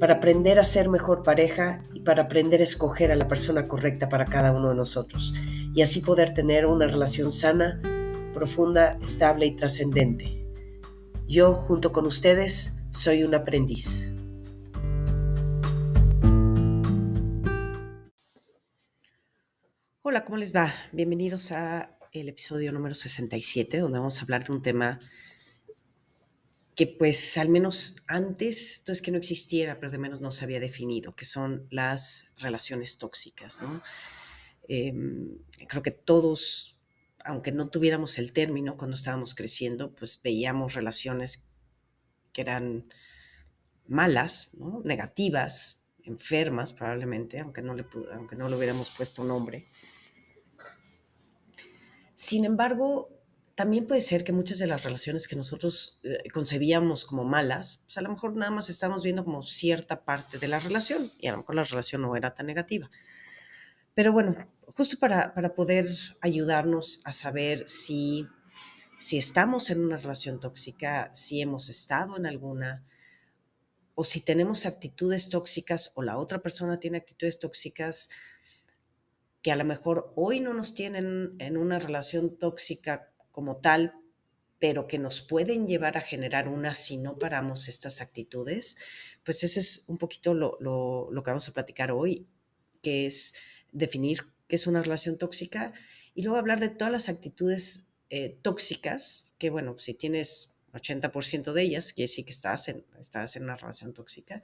para 0.00 0.14
aprender 0.14 0.58
a 0.58 0.64
ser 0.64 0.88
mejor 0.88 1.22
pareja 1.22 1.82
y 1.92 2.00
para 2.00 2.22
aprender 2.22 2.62
a 2.62 2.64
escoger 2.64 3.12
a 3.12 3.16
la 3.16 3.28
persona 3.28 3.68
correcta 3.68 4.08
para 4.08 4.24
cada 4.24 4.50
uno 4.50 4.70
de 4.70 4.74
nosotros 4.74 5.34
y 5.74 5.82
así 5.82 6.00
poder 6.00 6.32
tener 6.32 6.64
una 6.64 6.86
relación 6.86 7.30
sana, 7.30 7.82
profunda, 8.32 8.96
estable 9.02 9.44
y 9.44 9.54
trascendente. 9.54 10.42
Yo, 11.28 11.52
junto 11.52 11.92
con 11.92 12.06
ustedes, 12.06 12.80
soy 12.90 13.24
un 13.24 13.34
aprendiz. 13.34 14.10
Hola, 20.00 20.24
¿cómo 20.24 20.38
les 20.38 20.56
va? 20.56 20.72
Bienvenidos 20.92 21.52
a 21.52 21.98
el 22.12 22.30
episodio 22.30 22.72
número 22.72 22.94
67, 22.94 23.78
donde 23.78 23.98
vamos 23.98 24.18
a 24.18 24.22
hablar 24.22 24.44
de 24.44 24.52
un 24.52 24.62
tema 24.62 24.98
que 26.80 26.86
pues 26.86 27.36
al 27.36 27.50
menos 27.50 27.96
antes, 28.06 28.84
no 28.86 28.92
es 28.92 29.02
que 29.02 29.10
no 29.10 29.18
existiera, 29.18 29.78
pero 29.78 29.92
de 29.92 29.98
menos 29.98 30.22
no 30.22 30.32
se 30.32 30.44
había 30.46 30.60
definido, 30.60 31.14
que 31.14 31.26
son 31.26 31.66
las 31.68 32.24
relaciones 32.38 32.96
tóxicas. 32.96 33.60
Em, 34.66 35.36
creo 35.68 35.82
que 35.82 35.90
todos, 35.90 36.78
aunque 37.22 37.52
no 37.52 37.68
tuviéramos 37.68 38.16
el 38.16 38.32
término 38.32 38.78
cuando 38.78 38.96
estábamos 38.96 39.34
creciendo, 39.34 39.94
pues 39.94 40.22
veíamos 40.24 40.72
relaciones 40.72 41.50
que 42.32 42.40
eran 42.40 42.88
malas, 43.86 44.48
negativas, 44.82 45.82
enfermas 46.04 46.72
probablemente, 46.72 47.40
aunque 47.40 47.60
no, 47.60 47.74
le, 47.74 47.84
aunque 48.14 48.36
no 48.36 48.48
le 48.48 48.56
hubiéramos 48.56 48.90
puesto 48.90 49.22
nombre. 49.22 49.68
Sin 52.14 52.46
embargo, 52.46 53.19
también 53.60 53.86
puede 53.86 54.00
ser 54.00 54.24
que 54.24 54.32
muchas 54.32 54.58
de 54.58 54.66
las 54.66 54.84
relaciones 54.84 55.28
que 55.28 55.36
nosotros 55.36 56.00
eh, 56.02 56.30
concebíamos 56.32 57.04
como 57.04 57.24
malas, 57.24 57.82
pues 57.84 57.98
a 57.98 58.00
lo 58.00 58.08
mejor 58.08 58.34
nada 58.34 58.50
más 58.50 58.70
estamos 58.70 59.02
viendo 59.04 59.22
como 59.22 59.42
cierta 59.42 60.02
parte 60.02 60.38
de 60.38 60.48
la 60.48 60.60
relación 60.60 61.12
y 61.18 61.26
a 61.26 61.32
lo 61.32 61.38
mejor 61.38 61.56
la 61.56 61.64
relación 61.64 62.00
no 62.00 62.16
era 62.16 62.32
tan 62.32 62.46
negativa. 62.46 62.90
Pero 63.92 64.14
bueno, 64.14 64.34
justo 64.74 64.98
para, 64.98 65.34
para 65.34 65.52
poder 65.52 65.86
ayudarnos 66.22 67.02
a 67.04 67.12
saber 67.12 67.68
si, 67.68 68.26
si 68.98 69.18
estamos 69.18 69.68
en 69.68 69.84
una 69.84 69.98
relación 69.98 70.40
tóxica, 70.40 71.12
si 71.12 71.42
hemos 71.42 71.68
estado 71.68 72.16
en 72.16 72.24
alguna, 72.24 72.82
o 73.94 74.04
si 74.04 74.22
tenemos 74.22 74.64
actitudes 74.64 75.28
tóxicas 75.28 75.92
o 75.96 76.02
la 76.02 76.16
otra 76.16 76.40
persona 76.40 76.78
tiene 76.78 76.96
actitudes 76.96 77.38
tóxicas 77.38 78.08
que 79.42 79.52
a 79.52 79.56
lo 79.56 79.66
mejor 79.66 80.14
hoy 80.16 80.40
no 80.40 80.54
nos 80.54 80.72
tienen 80.72 81.34
en 81.38 81.58
una 81.58 81.78
relación 81.78 82.38
tóxica 82.38 83.09
como 83.30 83.58
tal, 83.58 83.94
pero 84.60 84.86
que 84.86 84.98
nos 84.98 85.22
pueden 85.22 85.66
llevar 85.66 85.96
a 85.96 86.02
generar 86.02 86.46
una 86.46 86.74
si 86.74 86.98
no 86.98 87.18
paramos 87.18 87.68
estas 87.68 88.00
actitudes, 88.02 88.76
pues 89.24 89.42
ese 89.42 89.58
es 89.58 89.84
un 89.88 89.96
poquito 89.96 90.34
lo, 90.34 90.58
que 91.08 91.30
vamos 91.30 91.48
a 91.48 91.52
platicar 91.52 91.90
hoy, 91.90 92.28
que 92.82 93.06
es 93.06 93.34
definir 93.72 94.26
qué 94.46 94.56
es 94.56 94.66
una 94.66 94.82
relación 94.82 95.16
tóxica 95.16 95.72
y 96.14 96.22
luego 96.22 96.38
hablar 96.38 96.60
de 96.60 96.68
todas 96.68 96.92
las 96.92 97.08
actitudes 97.08 97.88
eh, 98.10 98.38
tóxicas, 98.42 99.32
que 99.38 99.48
bueno, 99.48 99.78
si 99.78 99.94
tienes 99.94 100.54
80% 100.74 101.52
de 101.52 101.62
ellas, 101.62 101.94
quiere 101.94 102.08
decir 102.08 102.26
que 102.26 102.32
estás 102.32 102.68
en, 102.68 102.84
estás 102.98 103.36
en 103.36 103.44
una 103.44 103.56
relación 103.56 103.94
tóxica. 103.94 104.42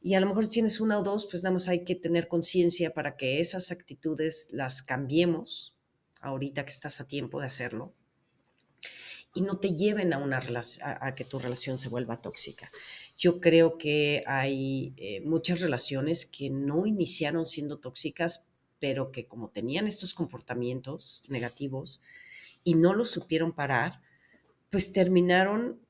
Y 0.00 0.14
a 0.14 0.20
lo 0.20 0.26
mejor 0.26 0.44
si 0.44 0.50
tienes 0.50 0.80
una 0.80 0.98
o 0.98 1.02
dos, 1.02 1.28
pues 1.30 1.42
nada 1.42 1.52
más 1.52 1.68
hay 1.68 1.84
que 1.84 1.94
tener 1.94 2.26
conciencia 2.26 2.94
para 2.94 3.16
que 3.16 3.40
esas 3.40 3.70
actitudes 3.70 4.48
las 4.52 4.82
cambiemos 4.82 5.76
ahorita 6.20 6.64
que 6.64 6.72
estás 6.72 7.00
a 7.00 7.06
tiempo 7.06 7.40
de 7.40 7.46
hacerlo 7.46 7.94
y 9.34 9.40
no 9.40 9.56
te 9.56 9.74
lleven 9.74 10.12
a, 10.12 10.18
una 10.18 10.40
a, 10.82 11.14
que 11.14 11.24
tu 11.24 11.38
relación 11.38 11.78
se 11.78 11.88
vuelva 11.88 12.20
tóxica. 12.20 12.70
Yo 13.16 13.40
creo 13.40 13.78
que 13.78 14.22
hay 14.26 14.94
eh, 14.96 15.20
muchas 15.22 15.60
relaciones 15.60 16.26
que 16.26 16.50
no 16.50 16.86
iniciaron 16.86 17.46
siendo 17.46 17.78
tóxicas, 17.78 18.44
pero 18.78 19.10
que 19.10 19.26
como 19.26 19.48
tenían 19.48 19.86
estos 19.86 20.12
comportamientos 20.12 21.22
negativos 21.28 22.00
y 22.64 22.74
no 22.74 22.94
los 22.94 23.10
supieron 23.10 23.52
parar, 23.52 24.02
pues 24.70 24.92
terminaron 24.92 25.80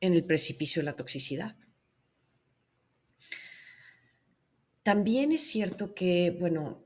en 0.00 0.14
el 0.14 0.24
precipicio 0.24 0.80
de 0.82 0.86
la 0.86 0.96
toxicidad. 0.96 1.56
También 4.82 5.32
es 5.32 5.42
cierto 5.42 5.94
que, 5.94 6.36
bueno, 6.38 6.82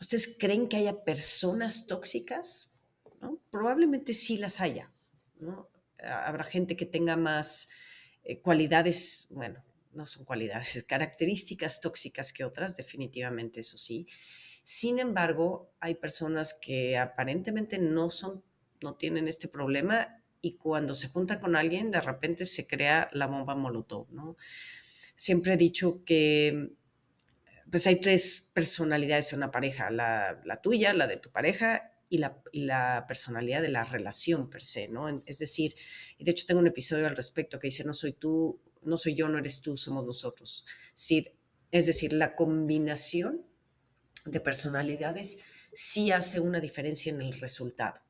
¿ustedes 0.00 0.36
creen 0.38 0.66
que 0.66 0.78
haya 0.78 1.04
personas 1.04 1.86
tóxicas? 1.86 2.69
Probablemente 3.50 4.12
sí 4.14 4.38
las 4.38 4.60
haya, 4.60 4.92
Habrá 6.02 6.44
gente 6.44 6.76
que 6.76 6.86
tenga 6.86 7.16
más 7.16 7.68
eh, 8.24 8.40
cualidades, 8.40 9.26
bueno, 9.30 9.62
no 9.92 10.06
son 10.06 10.24
cualidades, 10.24 10.82
características 10.88 11.80
tóxicas 11.80 12.32
que 12.32 12.44
otras, 12.44 12.76
definitivamente 12.76 13.60
eso 13.60 13.76
sí. 13.76 14.06
Sin 14.62 14.98
embargo, 14.98 15.72
hay 15.80 15.96
personas 15.96 16.54
que 16.54 16.96
aparentemente 16.96 17.78
no 17.78 18.08
son, 18.10 18.42
no 18.82 18.94
tienen 18.94 19.28
este 19.28 19.48
problema 19.48 20.22
y 20.40 20.56
cuando 20.56 20.94
se 20.94 21.08
juntan 21.08 21.38
con 21.38 21.54
alguien, 21.54 21.90
de 21.90 22.00
repente 22.00 22.46
se 22.46 22.66
crea 22.66 23.10
la 23.12 23.26
bomba 23.26 23.54
molotov, 23.54 24.10
¿no? 24.10 24.36
Siempre 25.14 25.54
he 25.54 25.56
dicho 25.58 26.02
que 26.04 26.72
pues 27.70 27.86
hay 27.86 28.00
tres 28.00 28.50
personalidades 28.54 29.32
en 29.32 29.38
una 29.38 29.50
pareja, 29.50 29.90
la, 29.90 30.40
la 30.44 30.62
tuya, 30.62 30.94
la 30.94 31.06
de 31.06 31.18
tu 31.18 31.30
pareja 31.30 31.89
y 32.10 32.18
la, 32.18 33.06
personalidad 33.06 33.62
de 33.62 33.68
la 33.68 33.84
relación 33.84 34.50
per 34.50 34.62
se, 34.62 34.88
¿no? 34.88 35.22
Es 35.26 35.38
decir, 35.38 35.74
y 36.18 36.24
de 36.24 36.32
hecho 36.32 36.44
tengo 36.44 36.60
un 36.60 36.66
episodio 36.66 37.06
al 37.06 37.16
respecto 37.16 37.58
que 37.58 37.68
dice, 37.68 37.84
no 37.84 37.92
soy 37.92 38.12
tú, 38.12 38.60
no 38.82 38.96
soy 38.96 39.14
yo, 39.14 39.28
no 39.28 39.38
eres 39.38 39.62
tú, 39.62 39.76
somos 39.76 40.04
nosotros. 40.04 40.66
Es 41.70 41.86
decir, 41.86 42.12
la 42.12 42.34
combinación 42.34 43.46
de 44.26 44.40
personalidades 44.40 45.44
sí 45.72 46.10
hace 46.10 46.40
una 46.40 46.60
diferencia 46.60 47.12
en 47.12 47.22
el 47.22 47.32
resultado. 47.40 48.00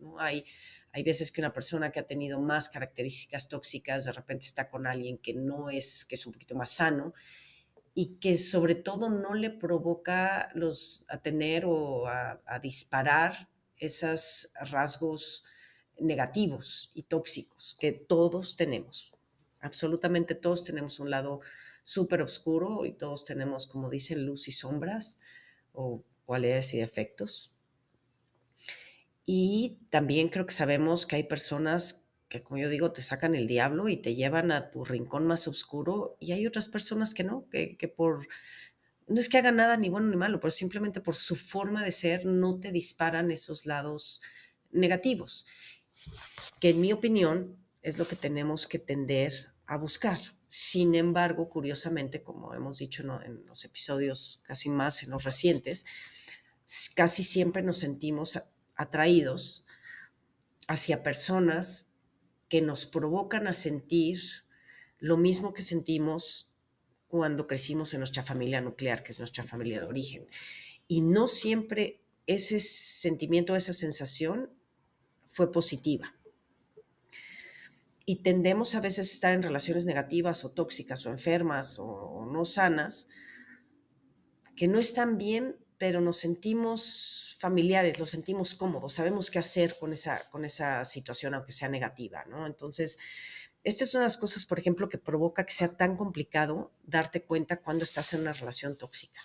¿no? 0.00 0.20
Hay, 0.20 0.44
hay 0.92 1.02
veces 1.02 1.32
que 1.32 1.40
una 1.40 1.54
persona 1.54 1.90
que 1.90 2.00
ha 2.00 2.06
tenido 2.06 2.40
más 2.40 2.68
características 2.68 3.48
tóxicas 3.48 4.04
de 4.04 4.12
repente 4.12 4.44
está 4.44 4.68
con 4.68 4.86
alguien 4.86 5.16
que 5.16 5.32
no 5.32 5.70
es, 5.70 6.04
que 6.04 6.14
es 6.14 6.26
un 6.26 6.34
poquito 6.34 6.54
más 6.54 6.70
sano 6.70 7.14
y 7.98 8.18
que 8.18 8.36
sobre 8.36 8.74
todo 8.74 9.08
no 9.08 9.32
le 9.32 9.48
provoca 9.48 10.50
los, 10.54 11.06
a 11.08 11.22
tener 11.22 11.64
o 11.64 12.06
a, 12.06 12.58
disparar 12.60 13.48
esos 13.78 14.50
rasgos 14.70 15.44
negativos 15.98 16.90
y 16.92 17.04
tóxicos 17.04 17.74
que 17.80 17.92
todos 17.92 18.56
tenemos. 18.56 19.14
Absolutamente 19.60 20.34
todos 20.34 20.62
tenemos 20.62 21.00
un 21.00 21.08
lado 21.08 21.40
súper 21.84 22.20
oscuro 22.20 22.84
y 22.84 22.92
todos 22.92 23.24
tenemos, 23.24 23.66
como 23.66 23.88
dicen, 23.88 24.26
luz 24.26 24.46
y 24.48 24.52
sombras 24.52 25.16
o 25.72 26.02
cualidades 26.26 26.74
y 26.74 26.78
defectos. 26.80 27.50
Y 29.24 29.78
también 29.88 30.28
creo 30.28 30.44
que 30.44 30.52
sabemos 30.52 31.06
que 31.06 31.16
hay 31.16 31.24
personas 31.24 32.05
que 32.28 32.42
como 32.42 32.58
yo 32.58 32.68
digo, 32.68 32.92
te 32.92 33.02
sacan 33.02 33.34
el 33.34 33.46
diablo 33.46 33.88
y 33.88 33.96
te 33.96 34.14
llevan 34.14 34.50
a 34.50 34.70
tu 34.70 34.84
rincón 34.84 35.26
más 35.26 35.46
oscuro 35.46 36.16
y 36.20 36.32
hay 36.32 36.46
otras 36.46 36.68
personas 36.68 37.14
que 37.14 37.24
no, 37.24 37.48
que, 37.50 37.76
que 37.76 37.88
por, 37.88 38.26
no 39.06 39.20
es 39.20 39.28
que 39.28 39.38
hagan 39.38 39.56
nada 39.56 39.76
ni 39.76 39.88
bueno 39.88 40.08
ni 40.08 40.16
malo, 40.16 40.40
pero 40.40 40.50
simplemente 40.50 41.00
por 41.00 41.14
su 41.14 41.36
forma 41.36 41.84
de 41.84 41.92
ser 41.92 42.26
no 42.26 42.58
te 42.58 42.72
disparan 42.72 43.30
esos 43.30 43.66
lados 43.66 44.20
negativos, 44.72 45.46
que 46.60 46.70
en 46.70 46.80
mi 46.80 46.92
opinión 46.92 47.56
es 47.82 47.98
lo 47.98 48.08
que 48.08 48.16
tenemos 48.16 48.66
que 48.66 48.78
tender 48.78 49.52
a 49.66 49.76
buscar. 49.76 50.18
Sin 50.48 50.94
embargo, 50.94 51.48
curiosamente, 51.48 52.22
como 52.22 52.54
hemos 52.54 52.78
dicho 52.78 53.02
en 53.24 53.46
los 53.46 53.64
episodios 53.64 54.40
casi 54.44 54.68
más 54.68 55.02
en 55.02 55.10
los 55.10 55.24
recientes, 55.24 55.84
casi 56.94 57.22
siempre 57.22 57.62
nos 57.62 57.78
sentimos 57.78 58.40
atraídos 58.76 59.64
hacia 60.68 61.02
personas 61.02 61.92
que 62.48 62.60
nos 62.60 62.86
provocan 62.86 63.46
a 63.46 63.52
sentir 63.52 64.20
lo 64.98 65.16
mismo 65.16 65.52
que 65.52 65.62
sentimos 65.62 66.50
cuando 67.08 67.46
crecimos 67.46 67.94
en 67.94 68.00
nuestra 68.00 68.22
familia 68.22 68.60
nuclear, 68.60 69.02
que 69.02 69.12
es 69.12 69.18
nuestra 69.18 69.44
familia 69.44 69.80
de 69.80 69.86
origen. 69.86 70.26
Y 70.88 71.00
no 71.00 71.28
siempre 71.28 72.00
ese 72.26 72.58
sentimiento, 72.58 73.54
esa 73.54 73.72
sensación 73.72 74.50
fue 75.26 75.52
positiva. 75.52 76.14
Y 78.04 78.22
tendemos 78.22 78.74
a 78.74 78.80
veces 78.80 79.10
a 79.10 79.14
estar 79.14 79.32
en 79.32 79.42
relaciones 79.42 79.84
negativas 79.84 80.44
o 80.44 80.50
tóxicas 80.50 81.04
o 81.06 81.10
enfermas 81.10 81.78
o, 81.78 82.26
no 82.30 82.44
sanas 82.44 83.08
que 84.54 84.68
no 84.68 84.78
están 84.78 85.18
bien, 85.18 85.56
pero 85.78 86.00
nos 86.00 86.16
sentimos 86.16 87.36
familiares, 87.38 87.98
los 87.98 88.10
sentimos 88.10 88.54
cómodos, 88.54 88.94
sabemos 88.94 89.30
qué 89.30 89.38
hacer 89.38 89.78
con 89.78 89.92
esa, 89.92 90.28
con 90.30 90.44
esa 90.44 90.84
situación, 90.84 91.34
aunque 91.34 91.52
sea 91.52 91.68
negativa, 91.68 92.24
¿no? 92.28 92.46
Entonces, 92.46 92.98
esta 93.62 93.84
es 93.84 93.94
una 93.94 94.02
de 94.02 94.06
las 94.06 94.16
cosas, 94.16 94.46
por 94.46 94.58
ejemplo, 94.58 94.88
que 94.88 94.96
provoca 94.96 95.44
que 95.44 95.52
sea 95.52 95.76
tan 95.76 95.96
complicado 95.96 96.72
darte 96.84 97.22
cuenta 97.22 97.58
cuando 97.58 97.84
estás 97.84 98.12
en 98.14 98.20
una 98.20 98.32
relación 98.32 98.78
tóxica. 98.78 99.20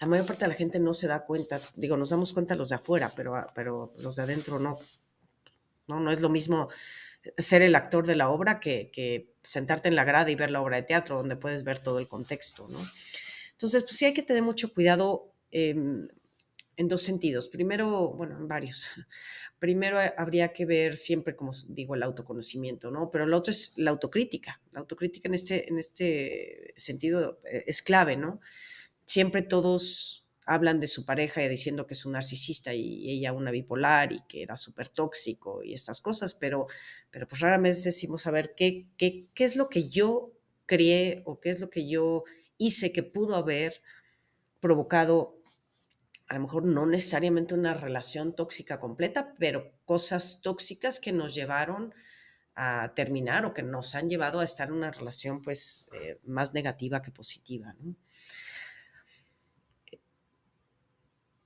La 0.00 0.06
mayor 0.06 0.26
parte 0.26 0.44
de 0.44 0.48
la 0.48 0.54
gente 0.54 0.78
no 0.78 0.94
se 0.94 1.06
da 1.06 1.24
cuenta, 1.24 1.58
digo, 1.76 1.96
nos 1.96 2.10
damos 2.10 2.32
cuenta 2.32 2.54
los 2.54 2.70
de 2.70 2.76
afuera, 2.76 3.12
pero, 3.14 3.34
pero 3.54 3.94
los 3.98 4.16
de 4.16 4.22
adentro 4.22 4.58
no. 4.58 4.78
No, 5.86 6.00
no 6.00 6.10
es 6.10 6.20
lo 6.20 6.28
mismo 6.28 6.68
ser 7.36 7.62
el 7.62 7.74
actor 7.74 8.06
de 8.06 8.16
la 8.16 8.30
obra 8.30 8.60
que, 8.60 8.90
que 8.92 9.34
sentarte 9.42 9.88
en 9.88 9.96
la 9.96 10.04
grada 10.04 10.30
y 10.30 10.36
ver 10.36 10.50
la 10.50 10.60
obra 10.60 10.76
de 10.76 10.84
teatro, 10.84 11.16
donde 11.16 11.36
puedes 11.36 11.64
ver 11.64 11.78
todo 11.78 11.98
el 11.98 12.08
contexto, 12.08 12.68
¿no? 12.68 12.80
Entonces, 13.60 13.82
pues 13.82 13.98
sí 13.98 14.06
hay 14.06 14.14
que 14.14 14.22
tener 14.22 14.42
mucho 14.42 14.72
cuidado 14.72 15.34
em, 15.50 16.08
en 16.78 16.88
dos 16.88 17.02
sentidos. 17.02 17.46
Primero, 17.50 18.08
bueno, 18.08 18.38
en 18.38 18.48
varios. 18.48 18.88
Primero 19.58 19.98
habría 20.16 20.54
que 20.54 20.64
ver 20.64 20.96
siempre, 20.96 21.36
como 21.36 21.52
digo, 21.68 21.94
el 21.94 22.02
autoconocimiento, 22.02 22.90
¿no? 22.90 23.10
Pero 23.10 23.24
el 23.24 23.34
otro 23.34 23.50
es 23.50 23.74
la 23.76 23.90
autocrítica. 23.90 24.62
La 24.72 24.80
autocrítica 24.80 25.28
en 25.28 25.34
este, 25.34 25.68
en 25.68 25.78
este 25.78 26.72
sentido 26.74 27.42
eh, 27.44 27.64
es 27.66 27.82
clave, 27.82 28.16
¿no? 28.16 28.40
Siempre 29.04 29.42
todos 29.42 30.26
hablan 30.46 30.80
de 30.80 30.86
su 30.86 31.04
pareja 31.04 31.44
y 31.44 31.48
diciendo 31.50 31.86
que 31.86 31.92
es 31.92 32.06
un 32.06 32.12
narcisista 32.12 32.72
y 32.72 33.10
ella 33.10 33.34
una 33.34 33.50
bipolar 33.50 34.14
y 34.14 34.22
que 34.26 34.42
era 34.42 34.56
súper 34.56 34.88
tóxico 34.88 35.62
y 35.62 35.74
estas 35.74 36.00
cosas, 36.00 36.34
pero, 36.34 36.66
pero 37.10 37.28
pues 37.28 37.42
raramente 37.42 37.78
decimos 37.84 38.26
a 38.26 38.30
ver 38.30 38.54
qué, 38.56 38.88
qué, 38.96 39.28
qué 39.34 39.44
es 39.44 39.54
lo 39.54 39.68
que 39.68 39.90
yo 39.90 40.32
creé 40.64 41.22
o 41.26 41.40
qué 41.40 41.50
es 41.50 41.60
lo 41.60 41.68
que 41.68 41.86
yo 41.86 42.24
hice 42.60 42.92
que 42.92 43.02
pudo 43.02 43.34
haber 43.34 43.82
provocado 44.60 45.40
a 46.28 46.34
lo 46.34 46.42
mejor 46.42 46.64
no 46.64 46.86
necesariamente 46.86 47.54
una 47.54 47.74
relación 47.74 48.32
tóxica 48.32 48.78
completa, 48.78 49.34
pero 49.36 49.72
cosas 49.84 50.42
tóxicas 50.42 51.00
que 51.00 51.10
nos 51.10 51.34
llevaron 51.34 51.92
a 52.54 52.92
terminar 52.94 53.44
o 53.44 53.52
que 53.52 53.64
nos 53.64 53.96
han 53.96 54.08
llevado 54.08 54.38
a 54.38 54.44
estar 54.44 54.68
en 54.68 54.74
una 54.74 54.92
relación 54.92 55.42
pues 55.42 55.88
eh, 55.92 56.20
más 56.22 56.54
negativa 56.54 57.02
que 57.02 57.10
positiva. 57.10 57.74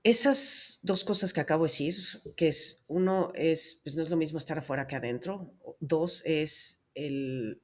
Esas 0.02 0.80
dos 0.82 1.02
cosas 1.02 1.32
que 1.32 1.40
acabo 1.40 1.64
de 1.64 1.70
decir, 1.70 1.94
que 2.36 2.48
es 2.48 2.84
uno 2.86 3.32
es, 3.34 3.80
pues 3.82 3.96
no 3.96 4.02
es 4.02 4.10
lo 4.10 4.18
mismo 4.18 4.36
estar 4.36 4.58
afuera 4.58 4.86
que 4.86 4.96
adentro, 4.96 5.50
dos 5.80 6.22
es 6.26 6.82
el 6.94 7.62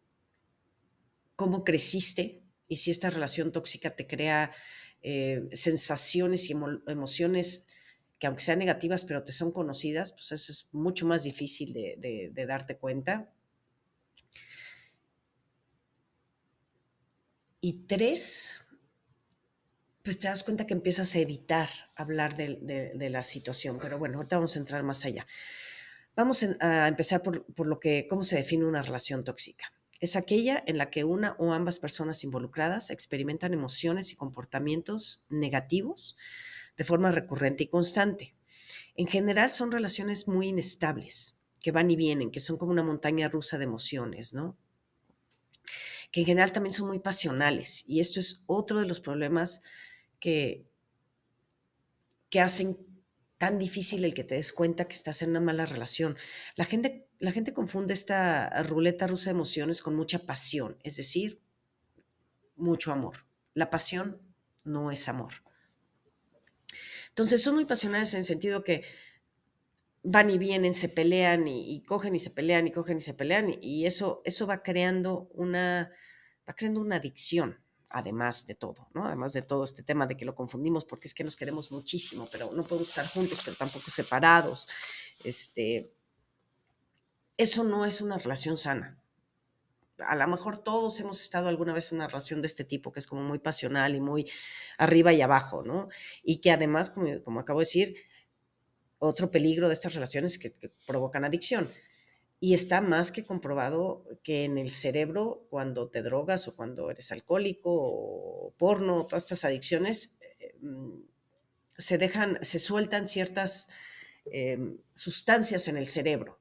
cómo 1.37 1.65
creciste 1.65 2.40
y 2.71 2.77
si 2.77 2.93
esta 2.93 3.11
relación 3.11 3.51
tóxica 3.51 3.91
te 3.91 4.07
crea 4.07 4.53
eh, 5.03 5.49
sensaciones 5.53 6.49
y 6.49 6.55
emociones 6.87 7.67
que 8.21 8.29
aunque 8.29 8.45
sean 8.45 8.61
negativas, 8.61 9.05
pero 9.05 9.25
te 9.25 9.33
son 9.33 9.51
conocidas, 9.51 10.13
pues 10.13 10.31
eso 10.31 10.53
es 10.53 10.69
mucho 10.73 11.05
más 11.05 11.25
difícil 11.25 11.73
de, 11.73 12.33
darte 12.47 12.77
cuenta. 12.77 13.33
Y 17.61 17.87
tres, 17.89 18.59
pues 20.05 20.21
te 20.21 20.29
das 20.29 20.45
cuenta 20.45 20.67
que 20.67 20.75
empiezas 20.75 21.17
a 21.17 21.19
evitar 21.19 21.69
hablar 21.97 22.37
de, 22.37 23.11
la 23.11 23.25
situación. 23.25 23.79
Pero 23.81 23.99
bueno, 23.99 24.19
ahorita 24.19 24.37
vamos 24.37 24.55
a 24.55 24.61
entrar 24.61 24.85
más 24.85 25.05
allá. 25.05 25.27
Vamos 26.15 26.47
a 26.61 26.87
empezar 26.87 27.23
por, 27.23 27.45
por, 27.55 27.67
lo 27.67 27.81
que, 27.81 28.07
cómo 28.09 28.23
se 28.23 28.37
define 28.37 28.65
una 28.65 28.83
relación 28.83 29.25
tóxica 29.25 29.73
es 30.01 30.17
aquella 30.17 30.63
en 30.67 30.79
la 30.79 30.91
que 30.91 31.05
una 31.05 31.37
o 31.39 31.53
ambas 31.53 31.79
personas 31.79 32.25
involucradas 32.25 32.91
experimentan 32.91 33.53
emociones 33.53 34.13
y 34.13 34.17
comportamientos 34.17 35.25
negativos 35.29 36.17
de 36.77 36.85
forma 36.85 37.13
recurrente 37.13 37.65
y 37.65 37.67
constante. 37.69 38.35
En 38.97 39.07
general 39.07 39.51
son 39.51 39.71
relaciones 39.71 40.27
muy 40.27 40.49
inestables, 40.49 41.39
que 41.63 41.71
van 41.71 41.91
y 41.91 41.97
vienen, 41.97 42.31
que 42.31 42.41
son 42.41 42.57
como 42.57 42.73
una 42.73 42.83
montaña 42.83 43.29
rusa 43.29 43.59
de 43.59 43.65
emociones, 43.65 44.33
¿no? 44.33 44.57
Que 46.11 46.21
en 46.21 46.27
general 46.27 46.53
también 46.53 46.73
son 46.73 46.89
muy 46.89 46.99
pasionales. 46.99 47.85
Y 47.87 48.01
esto 48.01 48.19
es 48.19 48.43
otro 48.47 48.81
de 48.81 48.87
los 48.87 49.01
problemas 49.01 49.63
que, 50.19 50.67
que 52.31 52.41
hacen 52.41 52.79
tan 53.37 53.59
difícil 53.59 54.05
el 54.05 54.15
que 54.15 54.25
te 54.25 54.35
des 54.35 54.53
cuenta 54.53 54.89
que 54.89 54.95
estás 54.95 55.21
en 55.21 55.31
una 55.31 55.41
mala 55.41 55.67
relación. 55.67 56.17
La 56.57 56.65
gente, 56.65 57.10
la 57.21 57.33
gente 57.33 57.53
confunde 57.53 57.93
esta 57.93 58.63
ruleta 58.63 59.07
rusa 59.07 59.27
de 59.27 59.37
emociones 59.37 59.83
con 59.83 59.95
mucha 59.95 60.21
pasión, 60.21 60.79
es 60.83 60.97
decir, 60.97 61.41
mucho 62.57 62.93
amor. 62.93 63.27
La 63.53 63.69
pasión 63.69 64.21
no 64.65 64.91
es 64.91 65.07
amor. 65.07 65.33
Entonces 67.11 67.43
son 67.43 67.57
muy 67.57 67.67
pasionales 67.67 68.15
en 68.15 68.21
el 68.21 68.25
sentido 68.25 68.65
que 68.65 68.83
van 70.03 70.31
y 70.31 70.39
vienen, 70.39 70.73
se 70.73 70.89
pelean 70.89 71.47
y, 71.47 71.83
cogen 71.83 72.15
y 72.15 72.19
se 72.19 72.31
pelean 72.31 72.67
y 72.67 72.73
cogen 72.73 72.97
y 72.97 73.01
se 73.01 73.13
pelean 73.13 73.55
y, 73.61 73.85
eso, 73.85 74.23
eso 74.25 74.47
va 74.47 74.63
creando 74.63 75.29
una, 75.35 75.93
va 76.49 76.55
creando 76.55 76.81
una 76.81 76.97
adicción 76.97 77.63
además 77.91 78.47
de 78.47 78.55
todo, 78.55 78.89
¿no? 78.95 79.05
Además 79.05 79.33
de 79.33 79.43
todo 79.43 79.65
este 79.65 79.83
tema 79.83 80.07
de 80.07 80.17
que 80.17 80.25
lo 80.25 80.35
confundimos 80.37 80.87
porque 80.87 81.09
es 81.09 81.13
que 81.13 81.25
nos 81.25 81.37
queremos 81.37 81.71
muchísimo, 81.73 82.27
pero 82.31 82.51
no 82.53 82.63
podemos 82.63 82.89
estar 82.89 83.07
juntos, 83.07 83.43
pero 83.45 83.57
tampoco 83.57 83.91
separados. 83.91 84.69
Este, 85.25 85.93
eso 87.41 87.65
no 87.65 87.87
es 87.87 88.03
una 88.03 88.19
relación 88.19 88.59
sana. 88.59 89.03
A 90.07 90.15
lo 90.15 90.29
mejor 90.29 90.59
todos 90.59 91.01
hemos 91.01 91.23
estado 91.23 91.49
alguna 91.49 91.73
vez 91.73 91.91
en 91.91 91.97
una 91.97 92.07
relación 92.07 92.43
de 92.43 92.47
este 92.47 92.65
tipo, 92.65 92.93
que 92.93 93.01
es 93.01 93.07
como 93.07 93.23
muy 93.23 93.39
pasional 93.39 93.95
y 93.95 94.01
muy 94.01 94.31
arriba 94.77 95.15
y 95.15 95.23
abajo, 95.23 95.63
¿no? 95.63 95.89
Y 96.23 96.43
que 96.43 96.51
además, 96.51 96.91
como, 96.91 97.41
acabo 97.41 97.61
de 97.61 97.65
decir, 97.65 97.97
otro 98.99 99.31
peligro 99.31 99.69
de 99.69 99.73
estas 99.73 99.95
relaciones 99.95 100.39
que, 100.39 100.51
que 100.51 100.71
provocan 100.87 101.25
adicción. 101.25 101.73
Y 102.41 102.53
está 102.53 102.83
más 102.83 103.11
que 103.11 103.25
comprobado 103.25 104.05
que 104.23 104.45
en 104.45 104.59
el 104.59 104.71
cerebro, 104.71 105.47
cuando 105.49 105.89
te 105.89 106.03
drogas 106.03 106.47
o 106.47 106.57
cuando 106.57 106.91
eres 106.91 107.11
alcohólico 107.11 107.71
o 107.73 108.55
porno, 108.59 109.07
todas 109.07 109.23
estas 109.25 109.47
adicciones, 109.47 110.19
eh, 110.41 110.57
mm, 110.61 111.01
se 111.79 111.97
dejan, 111.97 112.39
se 112.43 112.59
sueltan 112.59 113.07
ciertas 113.07 113.71
em, 114.27 114.79
sustancias 114.93 115.69
en 115.69 115.79
el 115.79 115.87
cerebro 115.87 116.40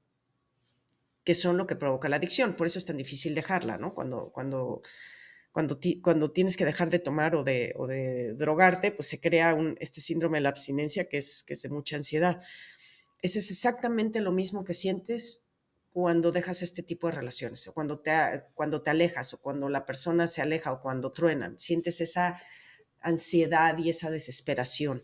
que 1.29 1.35
son 1.35 1.57
lo 1.57 1.67
que 1.67 1.75
provoca 1.75 2.09
la 2.09 2.15
adicción. 2.15 2.55
Por 2.55 2.65
eso 2.65 2.79
es 2.79 2.85
tan 2.85 2.97
difícil 2.97 3.35
dejarla, 3.35 3.77
¿no? 3.77 3.93
Cuando, 3.93 4.31
cuando, 4.31 4.81
cuando, 5.51 5.79
cuando 6.01 6.31
tienes 6.31 6.57
que 6.57 6.65
dejar 6.65 6.89
de 6.89 6.97
tomar 6.97 7.35
o 7.35 7.43
de, 7.43 7.71
o 7.77 7.85
de 7.85 8.33
drogarte, 8.33 8.91
pues 8.91 9.09
se 9.09 9.21
crea 9.21 9.53
un, 9.53 9.77
este 9.79 10.01
síndrome 10.01 10.39
de 10.39 10.41
la 10.41 10.49
abstinencia 10.49 11.07
que 11.07 11.17
es, 11.17 11.43
que 11.43 11.53
es 11.53 11.61
de 11.61 11.69
mucha 11.69 11.97
ansiedad. 11.97 12.41
Ese 13.21 13.37
es 13.37 13.51
exactamente 13.51 14.21
lo 14.21 14.31
mismo 14.31 14.63
que 14.63 14.73
sientes 14.73 15.45
cuando 15.91 16.31
dejas 16.31 16.63
este 16.63 16.81
tipo 16.81 17.05
de 17.05 17.17
relaciones, 17.17 17.67
o 17.67 17.75
cuando 17.75 17.99
te, 17.99 18.11
cuando 18.55 18.81
te 18.81 18.89
alejas, 18.89 19.31
o 19.35 19.37
cuando 19.39 19.69
la 19.69 19.85
persona 19.85 20.25
se 20.25 20.41
aleja, 20.41 20.71
o 20.71 20.81
cuando 20.81 21.11
truenan, 21.11 21.59
sientes 21.59 22.01
esa 22.01 22.41
ansiedad 23.01 23.77
y 23.77 23.89
esa 23.89 24.09
desesperación. 24.09 25.03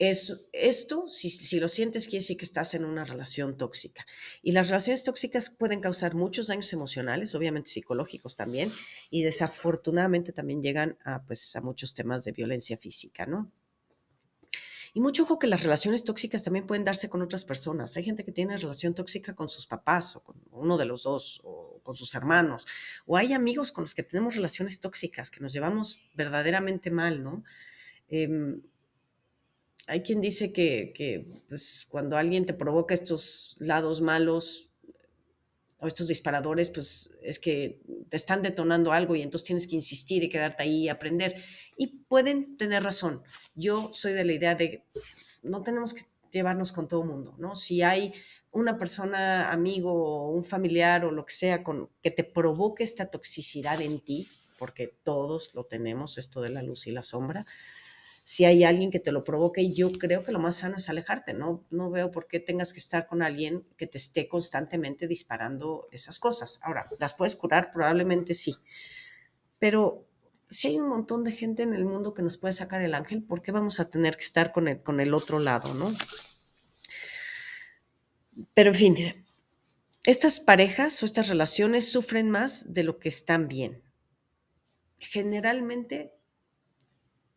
Es, 0.00 0.40
esto, 0.54 1.04
si, 1.08 1.60
lo 1.60 1.68
sientes, 1.68 2.06
quiere 2.06 2.22
decir 2.22 2.38
que 2.38 2.46
estás 2.46 2.72
en 2.72 2.86
una 2.86 3.04
relación 3.04 3.58
tóxica. 3.58 4.06
Y 4.42 4.52
las 4.52 4.68
relaciones 4.68 5.04
tóxicas 5.04 5.50
pueden 5.50 5.82
causar 5.82 6.14
muchos 6.14 6.46
daños 6.46 6.72
emocionales, 6.72 7.34
obviamente 7.34 7.68
psicológicos 7.68 8.34
también, 8.34 8.72
y 9.10 9.24
desafortunadamente 9.24 10.32
también 10.32 10.62
llegan 10.62 10.96
a, 11.04 11.22
pues, 11.26 11.54
a 11.54 11.60
muchos 11.60 11.92
temas 11.92 12.24
de 12.24 12.32
violencia 12.32 12.78
física, 12.78 13.26
¿no? 13.26 13.52
Y 14.94 15.00
mucho 15.00 15.24
ojo 15.24 15.38
que 15.38 15.46
las 15.46 15.62
relaciones 15.62 16.02
tóxicas 16.02 16.42
también 16.42 16.66
pueden 16.66 16.84
darse 16.84 17.10
con 17.10 17.20
otras 17.20 17.44
personas. 17.44 17.94
Hay 17.98 18.02
gente 18.02 18.24
que 18.24 18.32
tiene 18.32 18.56
relación 18.56 18.94
tóxica 18.94 19.34
con 19.34 19.50
sus 19.50 19.66
papás 19.66 20.16
o 20.16 20.24
con 20.24 20.36
uno 20.50 20.78
de 20.78 20.86
los 20.86 21.02
dos 21.02 21.42
o 21.44 21.78
con 21.82 21.94
sus 21.94 22.14
hermanos. 22.14 22.66
O 23.04 23.18
hay 23.18 23.34
amigos 23.34 23.70
con 23.70 23.82
los 23.82 23.94
que 23.94 24.02
tenemos 24.02 24.34
relaciones 24.34 24.80
tóxicas 24.80 25.30
que 25.30 25.40
nos 25.40 25.52
llevamos 25.52 26.00
verdaderamente 26.14 26.90
mal, 26.90 27.22
¿no? 27.22 27.44
Em, 28.08 28.62
hay 29.90 30.02
quien 30.02 30.20
dice 30.20 30.52
que, 30.52 30.92
que 30.94 31.28
pues, 31.48 31.86
cuando 31.88 32.16
alguien 32.16 32.46
te 32.46 32.54
provoca 32.54 32.94
estos 32.94 33.56
lados 33.58 34.00
malos, 34.00 34.70
o 35.80 35.86
estos 35.86 36.08
disparadores, 36.08 36.70
pues 36.70 37.10
es 37.22 37.38
que 37.38 37.80
te 38.08 38.16
están 38.16 38.42
detonando 38.42 38.92
algo 38.92 39.16
y 39.16 39.22
entonces 39.22 39.46
tienes 39.46 39.66
que 39.66 39.76
insistir 39.76 40.22
y 40.22 40.28
quedarte 40.28 40.62
ahí 40.62 40.84
y 40.84 40.88
aprender. 40.88 41.42
Y 41.76 42.04
pueden 42.08 42.56
tener 42.56 42.82
razón. 42.82 43.22
Yo 43.54 43.90
soy 43.92 44.12
de 44.12 44.24
la 44.24 44.32
idea 44.32 44.54
de 44.54 44.84
no 45.42 45.62
tenemos 45.62 45.94
que 45.94 46.02
llevarnos 46.30 46.72
con 46.72 46.86
todo 46.86 47.02
mundo, 47.04 47.34
¿no? 47.38 47.54
Si 47.54 47.82
hay 47.82 48.12
una 48.52 48.76
persona, 48.76 49.50
amigo 49.50 49.92
o 49.92 50.30
un 50.30 50.44
familiar 50.44 51.04
o 51.04 51.12
lo 51.12 51.24
que 51.24 51.32
sea 51.32 51.64
con, 51.64 51.88
que 52.02 52.10
te 52.10 52.24
provoque 52.24 52.84
esta 52.84 53.06
toxicidad 53.06 53.80
en 53.80 54.00
ti, 54.00 54.28
porque 54.58 54.88
todos 55.02 55.54
lo 55.54 55.64
tenemos, 55.64 56.18
esto 56.18 56.42
de 56.42 56.50
la 56.50 56.62
luz 56.62 56.86
y 56.86 56.92
la 56.92 57.02
sombra, 57.02 57.46
si 58.30 58.44
hay 58.44 58.62
alguien 58.62 58.92
que 58.92 59.00
te 59.00 59.10
lo 59.10 59.24
provoque, 59.24 59.72
yo 59.72 59.90
creo 59.90 60.22
que 60.22 60.30
lo 60.30 60.38
más 60.38 60.58
sano 60.58 60.76
es 60.76 60.88
alejarte, 60.88 61.34
¿no? 61.34 61.66
No 61.68 61.90
veo 61.90 62.12
por 62.12 62.28
qué 62.28 62.38
tengas 62.38 62.72
que 62.72 62.78
estar 62.78 63.08
con 63.08 63.22
alguien 63.22 63.66
que 63.76 63.88
te 63.88 63.98
esté 63.98 64.28
constantemente 64.28 65.08
disparando 65.08 65.88
esas 65.90 66.20
cosas. 66.20 66.60
Ahora, 66.62 66.88
¿las 67.00 67.12
puedes 67.12 67.34
curar? 67.34 67.72
Probablemente 67.72 68.34
sí, 68.34 68.54
pero 69.58 70.06
si 70.48 70.68
hay 70.68 70.78
un 70.78 70.88
montón 70.88 71.24
de 71.24 71.32
gente 71.32 71.64
en 71.64 71.74
el 71.74 71.84
mundo 71.84 72.14
que 72.14 72.22
nos 72.22 72.36
puede 72.36 72.52
sacar 72.52 72.82
el 72.82 72.94
ángel, 72.94 73.20
¿por 73.24 73.42
qué 73.42 73.50
vamos 73.50 73.80
a 73.80 73.90
tener 73.90 74.14
que 74.14 74.24
estar 74.24 74.52
con 74.52 74.68
el, 74.68 74.80
con 74.80 75.00
el 75.00 75.12
otro 75.12 75.40
lado, 75.40 75.74
no? 75.74 75.92
Pero 78.54 78.70
en 78.70 78.76
fin, 78.76 79.26
estas 80.04 80.38
parejas 80.38 81.02
o 81.02 81.04
estas 81.04 81.28
relaciones 81.28 81.90
sufren 81.90 82.30
más 82.30 82.72
de 82.72 82.84
lo 82.84 83.00
que 83.00 83.08
están 83.08 83.48
bien. 83.48 83.82
Generalmente 84.98 86.14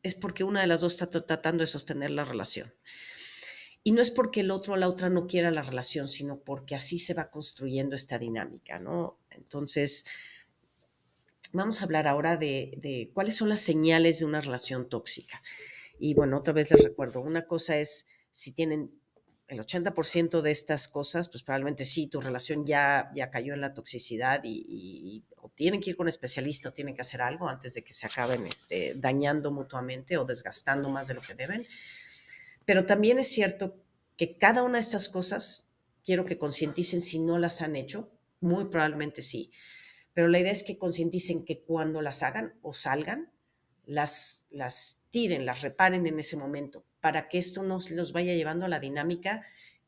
es 0.04 0.16
porque 0.16 0.44
una 0.44 0.62
de 0.62 0.68
las 0.68 0.82
dos 0.82 0.94
está 0.94 1.10
tratando 1.10 1.62
de 1.62 1.68
sostener 1.68 2.12
la 2.12 2.26
relación. 2.26 2.74
Y 3.84 3.92
no 3.92 4.02
es 4.02 4.12
porque 4.12 4.42
el 4.42 4.52
otro 4.52 4.74
o 4.74 4.78
la 4.78 4.88
otra 4.88 5.10
no 5.10 5.28
quiera 5.28 5.52
la 5.52 5.62
relación, 5.62 6.08
sino 6.08 6.40
porque 6.40 6.76
así 6.76 7.00
se 7.00 7.14
va 7.14 7.30
construyendo 7.30 7.96
esta 7.96 8.18
dinámica, 8.18 8.80
¿no? 8.80 9.18
Entonces, 9.32 10.06
vamos 11.52 11.82
a 11.82 11.86
hablar 11.86 12.08
ahora 12.08 12.38
de, 12.38 13.12
cuáles 13.14 13.36
son 13.36 13.50
las 13.50 13.60
señales 13.60 14.20
de 14.20 14.26
una 14.26 14.40
relación 14.42 14.88
tóxica. 14.88 15.42
Y 16.00 16.14
bueno, 16.14 16.38
otra 16.38 16.54
vez 16.54 16.72
les 16.72 16.84
recuerdo, 16.84 17.22
una 17.22 17.46
cosa 17.46 17.78
es 17.78 18.08
si 18.32 18.52
tienen 18.52 18.92
el 19.48 19.60
80% 19.60 20.42
de 20.42 20.52
estas 20.52 20.88
cosas, 20.88 21.30
pues 21.30 21.44
probablemente 21.44 21.86
sí, 21.86 22.08
tu 22.08 22.22
relación 22.22 22.66
ya, 22.66 23.12
ya 23.14 23.30
cayó 23.30 23.54
en 23.54 23.62
la 23.62 23.74
toxicidad 23.74 24.42
y, 24.44 25.24
tienen 25.56 25.82
que 25.82 25.92
ir 25.92 25.96
con 25.96 26.06
un 26.06 26.10
especialista 26.10 26.70
o 26.70 26.74
tienen 26.74 26.96
que 26.96 27.02
hacer 27.02 27.22
algo 27.22 27.48
antes 27.48 27.74
de 27.74 27.84
que 27.84 27.94
se 27.94 28.06
acaben 28.06 28.46
este, 28.48 28.94
dañando 28.96 29.52
mutuamente 29.52 30.18
o 30.18 30.26
desgastando 30.26 30.90
más 30.90 31.08
de 31.08 31.14
lo 31.14 31.22
que 31.22 31.36
deben. 31.36 31.68
Pero 32.66 32.86
también 32.86 33.20
es 33.20 33.28
cierto 33.28 33.76
que 34.18 34.38
cada 34.38 34.64
una 34.64 34.76
de 34.76 34.82
estas 34.82 35.10
cosas, 35.10 35.70
quiero 36.06 36.26
que 36.26 36.38
concienticen 36.38 37.02
si 37.02 37.20
no 37.20 37.38
las 37.38 37.62
han 37.62 37.76
hecho, 37.76 38.08
muy 38.40 38.66
probablemente 38.66 39.22
sí. 39.22 39.52
Pero 40.14 40.28
la 40.28 40.40
idea 40.40 40.52
es 40.52 40.64
que 40.64 40.78
concienticen 40.78 41.46
que 41.46 41.62
cuando 41.62 42.02
las 42.02 42.24
hagan 42.24 42.54
o 42.62 42.74
salgan, 42.74 43.32
las, 43.86 44.46
las 44.50 45.02
tiren, 45.10 45.46
las 45.46 45.62
reparen 45.62 46.08
en 46.08 46.20
ese 46.20 46.38
momento, 46.38 46.86
para 47.00 47.28
que 47.28 47.38
esto 47.38 47.64
no 47.64 47.80
los 47.92 48.12
vaya 48.12 48.34
llevando 48.34 48.66
a 48.66 48.70
la 48.70 48.80
dinámica 48.80 49.44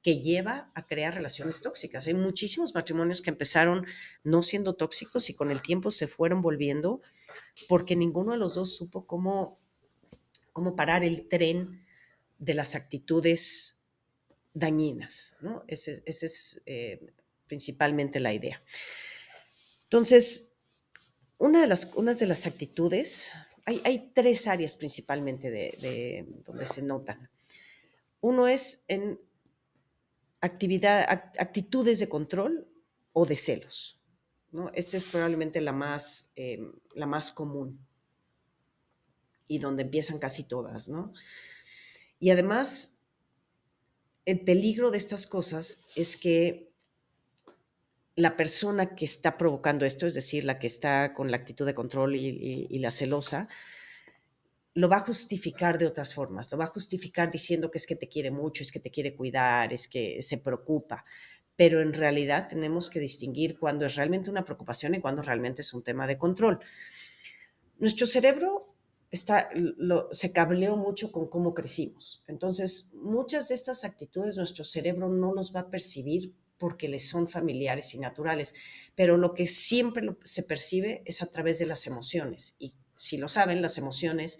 que 0.05 0.21
lleva 0.21 0.69
a 0.75 0.85
crear 0.85 1.15
relaciones 1.15 1.61
tóxicas. 1.61 2.05
Hay 2.05 2.13
muchísimos 2.13 2.75
matrimonios 2.75 3.23
que 3.23 3.31
empezaron 3.31 3.87
no 4.23 4.43
siendo 4.43 4.75
tóxicos 4.75 5.31
y 5.31 5.33
con 5.33 5.49
el 5.49 5.63
tiempo 5.63 5.89
se 5.89 6.05
fueron 6.05 6.43
volviendo 6.43 7.01
porque 7.67 7.95
ninguno 7.95 8.33
de 8.33 8.37
los 8.37 8.53
dos 8.53 8.75
supo 8.75 9.07
cómo, 9.07 9.57
cómo 10.53 10.75
parar 10.75 11.03
el 11.03 11.27
tren 11.27 11.83
de 12.37 12.53
las 12.53 12.75
actitudes 12.75 13.79
dañinas. 14.53 15.37
¿no? 15.41 15.63
Esa 15.67 15.93
es 16.05 16.61
eh, 16.67 17.11
principalmente 17.47 18.19
la 18.19 18.31
idea. 18.31 18.61
Entonces, 19.85 20.53
una 21.39 21.61
de 21.61 21.67
las, 21.67 21.91
unas 21.95 22.19
de 22.19 22.27
las 22.27 22.45
actitudes, 22.45 23.33
hay, 23.65 23.81
hay 23.83 24.11
tres 24.13 24.45
áreas 24.45 24.75
principalmente 24.75 25.49
de, 25.49 26.27
donde 26.45 26.67
se 26.67 26.83
notan. 26.83 27.31
Uno 28.21 28.47
es 28.47 28.83
en 28.87 29.19
actividad, 30.45 31.31
actitudes 31.37 31.99
de 31.99 32.09
control 32.09 32.67
o 33.13 33.25
de 33.25 33.35
celos. 33.35 34.01
¿no? 34.51 34.71
Esta 34.73 34.97
es 34.97 35.03
probablemente 35.03 35.61
la 35.61 35.71
más, 35.71 36.31
em, 36.35 36.73
la 36.93 37.05
más 37.05 37.31
común 37.31 37.85
y 39.47 39.59
donde 39.59 39.83
empiezan 39.83 40.19
casi 40.19 40.43
todas. 40.43 40.89
¿no? 40.89 41.13
Y 42.19 42.29
además, 42.29 42.97
el 44.25 44.41
peligro 44.41 44.91
de 44.91 44.97
estas 44.97 45.27
cosas 45.27 45.85
es 45.95 46.17
que 46.17 46.73
la 48.15 48.37
persona 48.37 48.95
que 48.95 49.05
está 49.05 49.37
provocando 49.37 49.85
esto, 49.85 50.07
es 50.07 50.13
decir, 50.13 50.45
la 50.45 50.57
que 50.57 50.67
está 50.67 51.13
con 51.13 51.31
la 51.31 51.37
actitud 51.37 51.65
de 51.65 51.75
control 51.75 52.15
y, 52.15 52.79
la 52.79 52.91
celosa, 52.91 53.49
lo 54.75 54.89
va 54.89 54.97
a 54.97 54.99
justificar 54.99 55.77
de 55.77 55.87
otras 55.87 56.13
formas, 56.13 56.51
lo 56.51 56.57
va 56.57 56.65
a 56.65 56.67
justificar 56.67 57.31
diciendo 57.31 57.71
que 57.71 57.77
es 57.77 57.87
que 57.87 57.95
te 57.95 58.09
quiere 58.09 58.29
mucho, 58.29 58.61
es 58.61 58.73
que 58.73 58.79
te 58.81 58.91
quiere 58.91 59.15
cuidar, 59.15 59.71
es 59.71 59.87
que 59.87 60.21
se 60.21 60.37
preocupa, 60.37 61.05
pero 61.55 61.81
en 61.81 61.93
realidad 61.93 62.47
tenemos 62.49 62.89
que 62.89 62.99
distinguir 62.99 63.57
cuándo 63.57 63.85
es 63.85 63.95
realmente 63.95 64.29
una 64.29 64.43
preocupación 64.43 64.93
y 64.93 64.99
cuándo 64.99 65.21
realmente 65.21 65.61
es 65.61 65.73
un 65.73 65.81
tema 65.81 66.05
de 66.07 66.17
control. 66.17 66.59
Nuestro 67.79 68.05
cerebro 68.05 68.75
está, 69.11 69.49
se 70.11 70.33
cableó 70.33 70.75
mucho 70.75 71.09
con 71.09 71.29
cómo 71.29 71.53
crecimos, 71.53 72.21
entonces 72.27 72.89
muchas 72.95 73.47
de 73.47 73.55
estas 73.55 73.85
actitudes 73.85 74.35
nuestro 74.35 74.65
cerebro 74.65 75.07
no 75.07 75.33
los 75.33 75.55
va 75.55 75.61
a 75.61 75.69
percibir 75.69 76.33
porque 76.57 76.89
les 76.89 77.07
son 77.07 77.29
familiares 77.29 77.95
y 77.95 77.99
naturales, 77.99 78.53
pero 78.95 79.15
lo 79.15 79.33
que 79.33 79.47
siempre 79.47 80.17
se 80.25 80.43
percibe 80.43 81.01
es 81.05 81.21
a 81.21 81.27
través 81.27 81.59
de 81.59 81.65
las 81.65 81.85
emociones. 81.85 82.55
Y 82.59 82.73
si 82.95 83.17
lo 83.17 83.27
saben, 83.27 83.61
las 83.61 83.77
emociones 83.77 84.39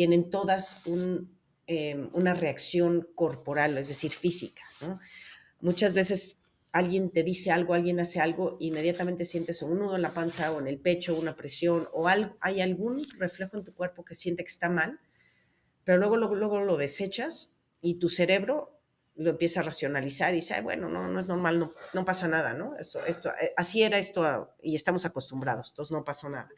tienen 0.00 0.30
todas 0.30 0.78
em, 0.86 2.08
una 2.14 2.32
reacción 2.32 3.06
corporal, 3.14 3.76
es 3.76 3.88
decir, 3.88 4.12
física. 4.12 4.62
Muchas 5.60 5.92
veces 5.92 6.38
alguien 6.72 7.10
te 7.10 7.22
dice 7.22 7.50
algo, 7.50 7.74
alguien 7.74 8.00
hace 8.00 8.18
algo, 8.18 8.56
inmediatamente 8.60 9.26
sientes 9.26 9.60
un 9.60 9.78
nudo 9.78 9.96
en 9.96 10.00
la 10.00 10.14
panza 10.14 10.52
o 10.52 10.58
en 10.58 10.68
el 10.68 10.80
pecho, 10.80 11.14
una 11.14 11.36
presión, 11.36 11.86
o 11.92 12.08
hay 12.08 12.62
algún 12.62 13.06
reflejo 13.18 13.58
en 13.58 13.64
tu 13.64 13.74
cuerpo 13.74 14.02
que 14.02 14.14
siente 14.14 14.42
que 14.42 14.50
está 14.50 14.70
mal, 14.70 14.98
pero 15.84 15.98
luego, 15.98 16.16
luego, 16.16 16.34
luego 16.34 16.60
lo 16.60 16.78
desechas 16.78 17.58
y 17.82 17.98
tu 17.98 18.08
cerebro 18.08 18.80
lo 19.16 19.28
empieza 19.28 19.60
a 19.60 19.64
racionalizar 19.64 20.32
y 20.32 20.36
dice, 20.36 20.58
bueno, 20.62 20.88
no, 20.88 21.08
no 21.08 21.18
es 21.18 21.26
normal, 21.26 21.58
no, 21.58 21.74
no 21.92 22.06
pasa 22.06 22.26
nada, 22.26 22.54
¿no? 22.54 22.74
Eso, 22.78 23.04
esto, 23.04 23.28
eh, 23.28 23.52
así 23.54 23.82
era 23.82 23.98
esto 23.98 24.54
y 24.62 24.76
estamos 24.76 25.04
acostumbrados, 25.04 25.72
entonces 25.72 25.92
no 25.92 26.06
pasó 26.06 26.30
nada. 26.30 26.48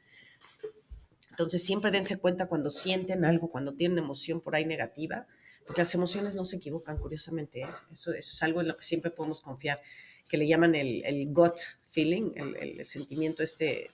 Entonces 1.43 1.65
siempre 1.65 1.91
dense 1.91 2.19
cuenta 2.19 2.47
cuando 2.47 2.71
sienten 2.71 3.25
algo, 3.25 3.51
cuando 3.51 3.75
tienen 3.75 3.99
emoción 3.99 4.41
por 4.41 4.55
ahí 4.55 4.65
negativa, 4.65 5.27
porque 5.67 5.81
las 5.81 5.95
emociones 5.95 6.35
no 6.35 6.45
se 6.45 6.57
equivocan, 6.57 6.99
curiosamente. 6.99 7.61
¿eh? 7.61 7.67
Eso, 7.91 8.13
eso 8.13 8.31
es 8.33 8.43
algo 8.43 8.61
en 8.61 8.69
lo 8.69 8.77
que 8.77 8.85
siempre 8.85 9.11
podemos 9.11 9.41
confiar, 9.41 9.81
que 10.29 10.37
le 10.37 10.47
llaman 10.47 10.75
el, 10.75 11.05
el 11.05 11.33
gut 11.33 11.57
feeling, 11.91 12.33
el, 12.37 12.57
el 12.57 12.85
sentimiento 12.85 13.43
este, 13.43 13.91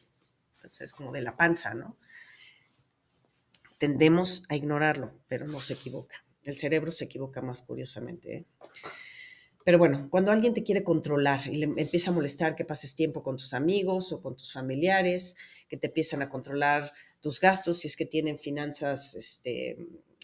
pues 0.60 0.80
es 0.80 0.92
como 0.92 1.12
de 1.12 1.22
la 1.22 1.36
panza, 1.36 1.74
¿no? 1.74 1.96
Tendemos 3.78 4.44
a 4.48 4.56
ignorarlo, 4.56 5.12
pero 5.28 5.46
no 5.46 5.60
se 5.60 5.74
equivoca. 5.74 6.24
El 6.44 6.56
cerebro 6.56 6.90
se 6.90 7.04
equivoca 7.04 7.42
más 7.42 7.62
curiosamente. 7.62 8.34
¿eh? 8.34 8.46
Pero 9.64 9.78
bueno, 9.78 10.08
cuando 10.10 10.32
alguien 10.32 10.54
te 10.54 10.64
quiere 10.64 10.82
controlar 10.82 11.40
y 11.46 11.58
le 11.58 11.66
empieza 11.80 12.10
a 12.10 12.14
molestar 12.14 12.56
que 12.56 12.64
pases 12.64 12.94
tiempo 12.94 13.22
con 13.22 13.36
tus 13.36 13.52
amigos 13.52 14.12
o 14.12 14.20
con 14.20 14.34
tus 14.36 14.52
familiares, 14.52 15.36
que 15.68 15.76
te 15.76 15.88
empiezan 15.88 16.22
a 16.22 16.30
controlar 16.30 16.92
tus 17.20 17.40
gastos 17.40 17.78
si 17.78 17.88
es 17.88 17.96
que 17.96 18.06
tienen 18.06 18.38
finanzas 18.38 19.14
este, 19.14 19.76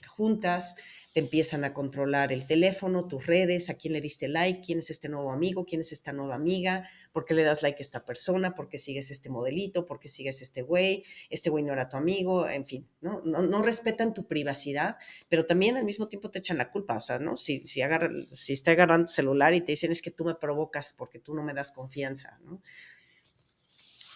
juntas, 0.07 0.77
te 1.15 1.21
empiezan 1.21 1.65
a 1.65 1.73
controlar 1.73 2.33
el 2.33 2.45
teléfono, 2.45 3.07
tus 3.07 3.29
redes, 3.29 3.71
a 3.71 3.75
quién 3.75 3.93
le 3.93 4.01
diste 4.01 4.27
like, 4.27 4.63
quién 4.67 4.81
es 4.81 4.91
este 4.91 5.09
nuevo 5.09 5.31
amigo, 5.31 5.65
quién 5.65 5.81
es 5.81 5.93
esta 5.93 6.13
nueva 6.13 6.35
amiga, 6.35 6.89
por 7.13 7.25
qué 7.25 7.35
le 7.35 7.45
das 7.45 7.63
like 7.63 7.77
a 7.79 7.83
esta 7.85 8.05
persona, 8.05 8.57
por 8.57 8.69
qué 8.69 8.79
sigues 8.79 9.13
este 9.13 9.31
modelito, 9.31 9.87
por 9.87 10.01
qué 10.01 10.09
sigues 10.09 10.43
este 10.43 10.63
güey, 10.63 11.05
este 11.31 11.51
güey 11.51 11.63
no 11.63 11.73
era 11.73 11.89
tu 11.89 11.97
amigo, 11.97 12.49
en 12.49 12.67
fin, 12.67 12.89
¿no? 13.01 13.21
No, 13.23 13.63
respetan 13.63 14.13
tu 14.13 14.27
privacidad, 14.27 14.97
pero 15.29 15.47
también 15.47 15.77
al 15.77 15.85
mismo 15.85 16.09
tiempo 16.09 16.33
te 16.33 16.41
echan 16.41 16.59
la 16.59 16.73
culpa, 16.73 16.97
o 16.97 17.01
sea, 17.01 17.21
¿no? 17.21 17.37
Si, 17.37 17.61
si, 17.65 17.81
agarra, 17.81 18.11
si 18.33 18.53
está 18.53 18.73
agarrando 18.73 19.07
tu 19.07 19.13
celular 19.13 19.55
y 19.55 19.61
te 19.61 19.71
dicen 19.71 19.93
es 19.93 20.03
que 20.03 20.11
tú 20.11 20.25
me 20.25 20.35
provocas 20.35 20.93
porque 20.99 21.21
tú 21.21 21.33
no 21.33 21.45
me 21.45 21.55
das 21.55 21.71
confianza, 21.71 22.41
¿no? 22.43 22.61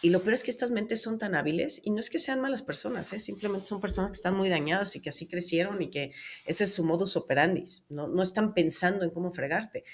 Y 0.00 0.11
lo 0.11 0.23
peor 0.23 0.35
es 0.35 0.45
que 0.45 0.50
estas 0.50 0.71
mentes 0.71 1.02
son 1.02 1.19
tan 1.19 1.35
hábiles 1.35 1.81
y 1.85 1.90
no 1.90 1.99
es 1.99 2.09
que 2.09 2.21
sean 2.21 2.40
malas 2.40 2.62
personas, 2.62 3.12
¿eh? 3.12 3.19
simplemente 3.19 3.67
son 3.67 3.81
personas 3.81 4.12
que 4.12 4.17
están 4.17 4.37
muy 4.37 4.49
dañadas 4.49 4.95
y 4.95 5.00
que 5.00 5.09
así 5.09 5.26
crecieron 5.26 5.83
y 5.83 5.88
que 5.88 6.12
ese 6.47 6.64
es 6.64 6.73
su 6.73 6.85
modus 6.85 7.17
operandi. 7.17 7.64
No, 7.88 8.07
no 8.07 8.23
están 8.23 8.55
pensando 8.55 9.05
en 9.05 9.11
cómo 9.11 9.33
fregarte, 9.33 9.85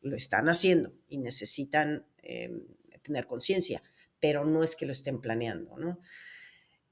lo 0.00 0.16
están 0.16 0.48
haciendo 0.48 0.92
y 1.08 1.18
necesitan 1.18 2.04
em, 2.22 2.64
tener 3.02 3.26
conciencia, 3.26 3.82
pero 4.18 4.44
no 4.44 4.64
es 4.64 4.74
que 4.74 4.84
lo 4.84 4.92
estén 4.92 5.20
planeando. 5.20 5.76
¿no? 5.76 6.00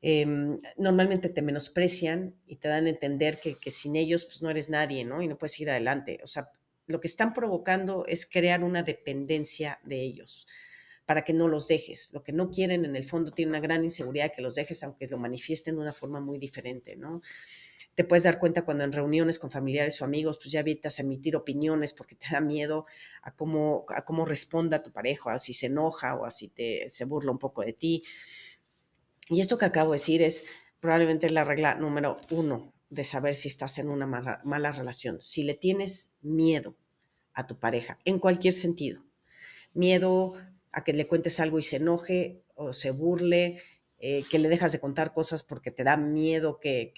Em, 0.00 0.60
normalmente 0.76 1.28
te 1.28 1.42
menosprecian 1.42 2.36
y 2.46 2.56
te 2.56 2.68
dan 2.68 2.86
a 2.86 2.90
entender 2.90 3.40
que, 3.40 3.56
que 3.56 3.72
sin 3.72 3.96
ellos 3.96 4.26
pues 4.26 4.42
no 4.42 4.50
eres 4.50 4.68
nadie 4.68 5.04
¿no? 5.04 5.22
y 5.22 5.26
no 5.26 5.38
puedes 5.38 5.58
ir 5.58 5.70
adelante. 5.70 6.20
O 6.22 6.28
sea, 6.28 6.52
lo 6.86 7.00
que 7.00 7.08
están 7.08 7.34
provocando 7.34 8.04
es 8.06 8.26
crear 8.26 8.62
una 8.62 8.84
dependencia 8.84 9.80
de 9.82 10.02
ellos 10.02 10.46
para 11.10 11.24
que 11.24 11.32
no 11.32 11.48
los 11.48 11.66
dejes. 11.66 12.12
Lo 12.12 12.22
que 12.22 12.30
no 12.30 12.52
quieren 12.52 12.84
en 12.84 12.94
el 12.94 13.02
fondo 13.02 13.32
tiene 13.32 13.50
una 13.50 13.58
gran 13.58 13.82
inseguridad 13.82 14.32
que 14.32 14.42
los 14.42 14.54
dejes, 14.54 14.84
aunque 14.84 15.08
lo 15.08 15.18
manifiesten 15.18 15.74
de 15.74 15.80
una 15.80 15.92
forma 15.92 16.20
muy 16.20 16.38
diferente, 16.38 16.94
¿no? 16.94 17.20
Te 17.96 18.04
puedes 18.04 18.22
dar 18.22 18.38
cuenta 18.38 18.64
cuando 18.64 18.84
en 18.84 18.92
reuniones 18.92 19.40
con 19.40 19.50
familiares 19.50 20.00
o 20.00 20.04
amigos, 20.04 20.38
pues 20.38 20.52
ya 20.52 20.60
evitas 20.60 21.00
emitir 21.00 21.34
opiniones 21.34 21.94
porque 21.94 22.14
te 22.14 22.28
da 22.30 22.40
miedo 22.40 22.86
a 23.22 23.34
cómo, 23.34 23.86
a 23.88 24.04
cómo 24.04 24.24
responda 24.24 24.84
tu 24.84 24.92
pareja, 24.92 25.32
a 25.32 25.40
si 25.40 25.52
se 25.52 25.66
enoja 25.66 26.14
o 26.14 26.26
a 26.26 26.30
si 26.30 26.46
te, 26.46 26.88
se 26.88 27.04
burla 27.06 27.32
un 27.32 27.40
poco 27.40 27.62
de 27.62 27.72
ti. 27.72 28.04
Y 29.28 29.40
esto 29.40 29.58
que 29.58 29.64
acabo 29.64 29.90
de 29.90 29.96
decir 29.96 30.22
es 30.22 30.44
probablemente 30.78 31.28
la 31.28 31.42
regla 31.42 31.74
número 31.74 32.20
uno 32.30 32.72
de 32.88 33.02
saber 33.02 33.34
si 33.34 33.48
estás 33.48 33.78
en 33.78 33.88
una 33.88 34.06
mala, 34.06 34.42
mala 34.44 34.70
relación. 34.70 35.20
Si 35.20 35.42
le 35.42 35.54
tienes 35.54 36.14
miedo 36.22 36.76
a 37.32 37.48
tu 37.48 37.58
pareja, 37.58 37.98
en 38.04 38.20
cualquier 38.20 38.54
sentido, 38.54 39.02
miedo 39.74 40.34
a 40.72 40.84
que 40.84 40.92
le 40.92 41.06
cuentes 41.06 41.40
algo 41.40 41.58
y 41.58 41.62
se 41.62 41.76
enoje 41.76 42.44
o 42.54 42.72
se 42.72 42.90
burle, 42.90 43.62
eh, 44.02 44.24
que 44.30 44.38
le 44.38 44.48
dejas 44.48 44.72
de 44.72 44.80
contar 44.80 45.12
cosas 45.12 45.42
porque 45.42 45.70
te 45.70 45.84
da 45.84 45.98
miedo 45.98 46.58
que, 46.58 46.94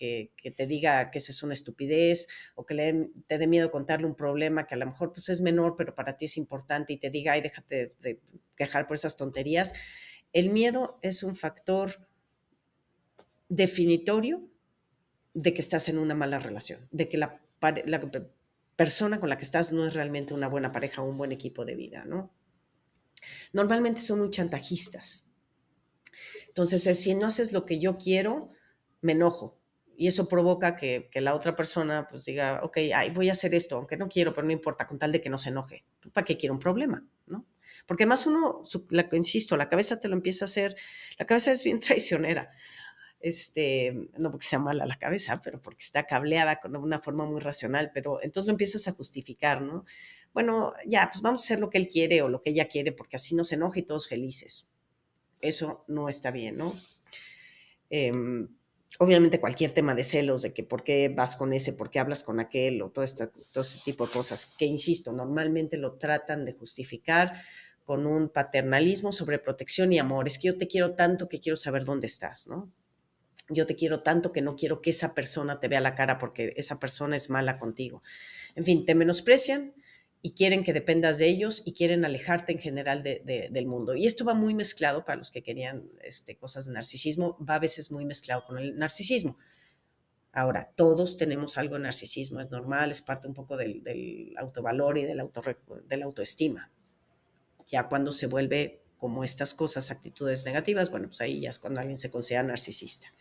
te 0.57 0.67
diga 0.69 1.11
que 1.11 1.19
esa 1.19 1.33
es 1.33 1.43
una 1.43 1.52
estupidez 1.52 2.29
o 2.55 2.64
que 2.64 2.75
le, 2.75 3.11
te 3.26 3.38
dé 3.38 3.49
miedo 3.49 3.73
contarle 3.73 4.07
un 4.07 4.14
problema 4.14 4.69
que 4.69 4.76
a 4.76 4.79
lo 4.79 4.87
mejor 4.87 5.12
pues, 5.12 5.29
es 5.29 5.41
menor, 5.41 5.75
pero 5.76 5.97
para 5.97 6.17
ti 6.17 6.26
es 6.26 6.37
importante 6.37 6.93
y 6.93 6.99
te 6.99 7.11
diga, 7.11 7.33
ay, 7.33 7.41
déjate 7.41 7.97
de 7.99 8.21
quejar 8.55 8.87
por 8.87 8.97
esas 8.97 9.17
tonterías. 9.17 9.73
El 10.33 10.50
miedo 10.50 11.00
es 11.02 11.25
un 11.25 11.35
factor 11.35 12.07
definitorio 13.49 14.49
de 15.35 15.55
que 15.55 15.61
estás 15.61 15.88
en 15.88 15.99
una 15.99 16.14
mala 16.14 16.38
relación, 16.38 16.87
de 16.93 17.09
que 17.09 17.19
la, 17.19 17.43
la 17.85 18.11
persona 18.76 19.19
con 19.19 19.29
la 19.29 19.37
que 19.37 19.45
estás 19.45 19.73
no 19.73 19.87
es 19.87 19.95
realmente 19.95 20.35
una 20.35 20.47
buena 20.47 20.71
pareja 20.71 21.02
o 21.02 21.09
un 21.09 21.19
buen 21.19 21.33
equipo 21.33 21.64
de 21.64 21.75
vida, 21.75 22.05
¿no? 22.05 22.33
Normalmente 23.52 24.00
son 24.00 24.21
muy 24.21 24.31
chantajistas 24.31 25.26
entonces, 26.52 27.02
si 27.02 27.14
no 27.14 27.26
haces 27.26 27.55
lo 27.55 27.64
que 27.64 27.79
yo 27.79 27.97
quiero, 27.97 28.47
me 29.00 29.12
enojo. 29.12 29.59
Y 29.97 30.07
eso 30.07 30.29
provoca 30.29 30.76
que, 30.76 31.09
la 31.14 31.35
otra 31.35 31.57
persona 31.57 32.07
pues 32.07 32.26
diga, 32.26 32.61
ok, 32.62 32.76
ay, 32.95 33.09
voy 33.11 33.31
a 33.31 33.33
hacer 33.33 33.55
esto, 33.55 33.76
aunque 33.76 33.97
no 33.97 34.09
quiero, 34.11 34.35
pero 34.35 34.47
no 34.47 34.52
importa, 34.52 34.87
con 34.87 34.99
tal 34.99 35.12
de 35.12 35.23
que 35.23 35.31
no 35.31 35.38
se 35.38 35.49
enoje. 35.49 35.87
¿Para 36.12 36.26
qué 36.26 36.37
quiero 36.37 36.55
un 36.55 36.61
problema? 36.61 37.07
¿no? 37.26 37.47
Porque 37.87 38.05
más 38.05 38.26
uno, 38.26 38.61
la, 38.91 39.09
insisto, 39.12 39.57
la 39.57 39.71
cabeza 39.71 39.99
te 39.99 40.09
lo 40.09 40.14
empieza 40.14 40.45
a 40.45 40.47
hacer, 40.47 40.76
la 41.19 41.25
cabeza 41.25 41.52
es 41.52 41.64
bien 41.64 41.81
traicionera. 41.81 42.50
Este, 43.21 44.11
no 44.19 44.31
porque 44.31 44.47
sea 44.47 44.59
mala 44.59 44.85
la 44.85 44.99
cabeza, 44.99 45.41
pero 45.43 45.62
porque 45.62 45.85
está 45.85 46.05
cableada 46.05 46.61
con 46.61 46.76
una 46.76 46.99
forma 46.99 47.25
muy 47.25 47.41
racional, 47.41 47.93
pero 47.95 48.21
entonces 48.21 48.49
lo 48.49 48.52
empiezas 48.52 48.88
a 48.88 48.93
justificar, 48.93 49.62
¿no? 49.62 49.87
Bueno, 50.34 50.74
ya, 50.86 51.08
pues 51.10 51.22
vamos 51.22 51.40
a 51.40 51.44
hacer 51.44 51.60
lo 51.60 51.70
que 51.70 51.78
él 51.78 51.88
quiere 51.88 52.22
o 52.22 52.28
lo 52.28 52.42
que 52.42 52.50
ella 52.50 52.68
quiere, 52.68 52.92
porque 52.92 53.16
así 53.16 53.34
no 53.34 53.44
se 53.44 53.56
enoja 53.56 53.80
y 53.80 53.82
todos 53.82 54.08
felices 54.08 54.72
eso 55.42 55.84
no 55.88 56.08
está 56.08 56.30
bien, 56.30 56.56
¿no? 56.56 56.80
Em, 57.90 58.48
obviamente 58.98 59.40
cualquier 59.40 59.72
tema 59.72 59.94
de 59.94 60.04
celos, 60.04 60.42
de 60.42 60.54
que 60.54 60.62
por 60.62 60.84
qué 60.84 61.10
vas 61.10 61.36
con 61.36 61.52
ese, 61.52 61.74
por 61.74 61.90
qué 61.90 61.98
hablas 61.98 62.22
con 62.22 62.40
aquel, 62.40 62.80
o 62.80 62.90
todo, 62.90 63.04
este, 63.04 63.26
todo 63.26 63.62
ese 63.62 63.80
tipo 63.84 64.06
de 64.06 64.12
cosas, 64.12 64.46
que 64.46 64.64
insisto, 64.64 65.12
normalmente 65.12 65.76
lo 65.76 65.94
tratan 65.94 66.46
de 66.46 66.54
justificar 66.54 67.34
con 67.84 68.06
un 68.06 68.28
paternalismo 68.28 69.12
sobre 69.12 69.40
protección 69.40 69.92
y 69.92 69.98
amor. 69.98 70.28
Es 70.28 70.38
que 70.38 70.48
yo 70.48 70.56
te 70.56 70.68
quiero 70.68 70.94
tanto 70.94 71.28
que 71.28 71.40
quiero 71.40 71.56
saber 71.56 71.84
dónde 71.84 72.06
estás, 72.06 72.46
¿no? 72.46 72.72
Yo 73.48 73.66
te 73.66 73.74
quiero 73.74 74.02
tanto 74.02 74.32
que 74.32 74.40
no 74.40 74.54
quiero 74.56 74.80
que 74.80 74.90
esa 74.90 75.14
persona 75.14 75.58
te 75.58 75.68
vea 75.68 75.80
la 75.80 75.96
cara 75.96 76.18
porque 76.18 76.54
esa 76.56 76.78
persona 76.78 77.16
es 77.16 77.28
mala 77.28 77.58
contigo. 77.58 78.02
En 78.54 78.64
fin, 78.64 78.86
te 78.86 78.94
menosprecian 78.94 79.74
y 80.25 80.31
quieren 80.35 80.62
que 80.62 80.73
dependas 80.73 81.19
de 81.19 81.26
ellos 81.26 81.62
y 81.67 81.73
quieren 81.73 82.05
alejarte 82.05 82.52
en 82.52 82.59
general 82.59 83.02
del 83.02 83.67
mundo. 83.67 83.97
Y 83.97 84.07
esto 84.07 84.25
va 84.25 84.35
muy 84.35 84.55
mezclado 84.55 85.05
para 85.05 85.17
los 85.17 85.33
que 85.33 85.43
querían 85.43 85.91
este, 86.00 86.37
cosas 86.37 86.67
de 86.67 86.73
narcisismo, 86.73 87.37
va 87.45 87.57
a 87.57 87.59
veces 87.59 87.91
muy 87.91 88.05
mezclado 88.05 88.45
con 88.47 88.59
el 88.59 88.79
narcisismo. 88.79 89.37
Ahora, 90.33 90.73
todos 90.76 91.17
tenemos 91.17 91.59
algo 91.59 91.75
de 91.75 91.83
narcisismo, 91.83 92.41
es 92.41 92.52
normal, 92.52 92.93
es 92.93 93.02
parte 93.02 93.26
un 93.26 93.35
poco 93.35 93.57
del, 93.57 94.33
autovalor 94.38 94.97
y 94.97 95.05
del 95.05 95.19
auto, 95.19 95.43
de 95.87 95.97
la 95.97 96.05
autoestima. 96.05 96.71
Ya 97.67 97.88
cuando 97.88 98.12
se 98.12 98.29
vuelve 98.29 98.81
como 98.97 99.25
estas 99.25 99.55
cosas, 99.55 99.91
actitudes 99.91 100.45
negativas, 100.45 100.88
bueno, 100.91 101.09
pues 101.09 101.21
ahí 101.21 101.41
ya 101.41 101.50
es 101.50 101.59
cuando 101.59 101.81
alguien 101.81 101.97
se 101.97 102.12
considera 102.12 102.45
narcisista. 102.45 103.12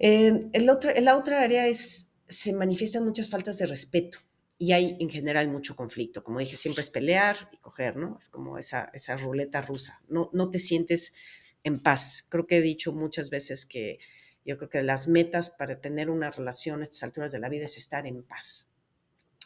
el 0.00 0.68
otro, 0.68 0.90
la 1.00 1.16
otra 1.16 1.40
área 1.40 1.68
es, 1.68 2.14
se 2.26 2.52
manifiestan 2.52 3.04
muchas 3.04 3.30
faltas 3.30 3.58
de 3.58 3.66
respeto 3.66 4.18
y 4.58 4.72
hay 4.72 4.96
en 5.00 5.08
general 5.08 5.48
mucho 5.48 5.76
conflicto. 5.76 6.24
Como 6.24 6.40
dije, 6.40 6.56
siempre 6.56 6.82
es 6.82 6.90
pelear 6.90 7.48
y 7.52 7.58
coger, 7.58 7.96
¿no? 7.96 8.16
Es 8.18 8.28
como 8.28 8.58
esa, 8.58 8.90
esa 8.92 9.16
ruleta 9.16 9.62
rusa. 9.62 10.02
No, 10.08 10.30
no 10.32 10.50
te 10.50 10.58
sientes 10.58 11.14
en 11.62 11.80
paz. 11.80 12.26
Creo 12.28 12.46
que 12.46 12.58
he 12.58 12.62
dicho 12.62 12.92
muchas 12.92 13.30
veces 13.30 13.64
que 13.64 13.98
yo 14.44 14.56
creo 14.56 14.68
que 14.68 14.82
las 14.82 15.08
metas 15.08 15.50
para 15.50 15.80
tener 15.80 16.10
una 16.10 16.30
relación 16.30 16.80
a 16.80 16.82
estas 16.82 17.04
alturas 17.04 17.32
de 17.32 17.38
la 17.38 17.48
vida 17.48 17.64
es 17.64 17.76
estar 17.76 18.06
en 18.06 18.22
paz 18.22 18.70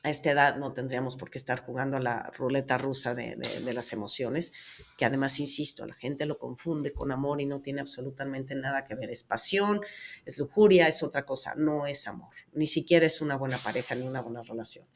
a 0.05 0.11
esta 0.11 0.33
edad 0.33 0.57
no 0.57 0.73
tendríamos 0.73 1.17
por 1.17 1.31
qué 1.31 1.39
estar 1.39 1.65
jugando 1.65 1.97
a 1.97 2.01
la 2.01 2.31
ruleta 2.37 2.77
rusa 2.77 3.15
de, 3.15 3.37
las 3.73 3.93
emociones, 3.93 4.53
que 4.99 5.05
además, 5.05 5.39
insisto, 5.39 5.87
la 5.87 5.95
gente 5.95 6.27
lo 6.27 6.39
confunde 6.39 6.93
con 6.93 7.13
amor 7.13 7.41
y 7.41 7.47
no 7.47 7.61
tiene 7.61 7.81
absolutamente 7.81 8.57
nada 8.57 8.85
que 8.85 8.97
ver. 8.97 9.11
Es 9.11 9.23
pasión, 9.23 9.81
es 10.27 10.39
lujuria, 10.39 10.89
es 10.89 11.03
otra 11.05 11.25
cosa, 11.25 11.55
no 11.57 11.87
es 11.87 12.09
amor. 12.09 12.35
Ni 12.53 12.67
siquiera 12.67 13.07
es 13.07 13.21
una 13.21 13.37
buena 13.37 13.59
pareja 13.59 13.95
ni 13.95 14.03
una 14.03 14.23
buena 14.23 14.43
relación. 14.43 14.87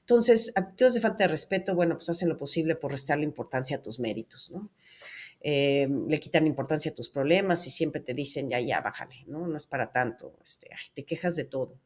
Entonces, 0.00 0.52
actitudes 0.56 0.94
de 0.94 1.00
falta 1.00 1.24
de 1.24 1.28
respeto, 1.28 1.74
bueno, 1.74 1.94
pues 1.94 2.08
hacen 2.08 2.28
lo 2.28 2.36
posible 2.36 2.74
por 2.74 2.90
restarle 2.90 3.24
importancia 3.24 3.76
a 3.76 3.82
tus 3.82 4.00
méritos, 4.00 4.50
¿no? 4.50 4.70
Eh, 5.40 5.86
le 6.08 6.18
quitan 6.18 6.48
importancia 6.48 6.90
a 6.90 6.94
tus 6.94 7.10
problemas 7.10 7.64
y 7.68 7.70
siempre 7.70 8.00
te 8.00 8.12
dicen, 8.12 8.48
ya, 8.48 8.58
ya, 8.58 8.80
bájale, 8.80 9.24
¿no? 9.28 9.46
No 9.46 9.56
es 9.56 9.68
para 9.68 9.92
tanto, 9.92 10.36
este, 10.42 10.68
te 10.94 11.04
quejas 11.04 11.36
de 11.36 11.44
todo 11.44 11.78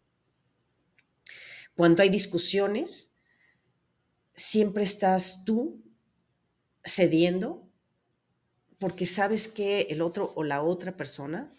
cuando 1.76 2.02
hay 2.02 2.08
discusiones, 2.08 3.12
siempre 4.34 4.82
estás 4.82 5.44
tú 5.44 5.82
cediendo 6.84 7.68
porque 8.78 9.06
sabes 9.06 9.48
que 9.48 9.82
el 9.90 10.02
otro 10.02 10.32
o 10.34 10.42
la 10.42 10.62
otra 10.62 10.96
persona 10.96 11.52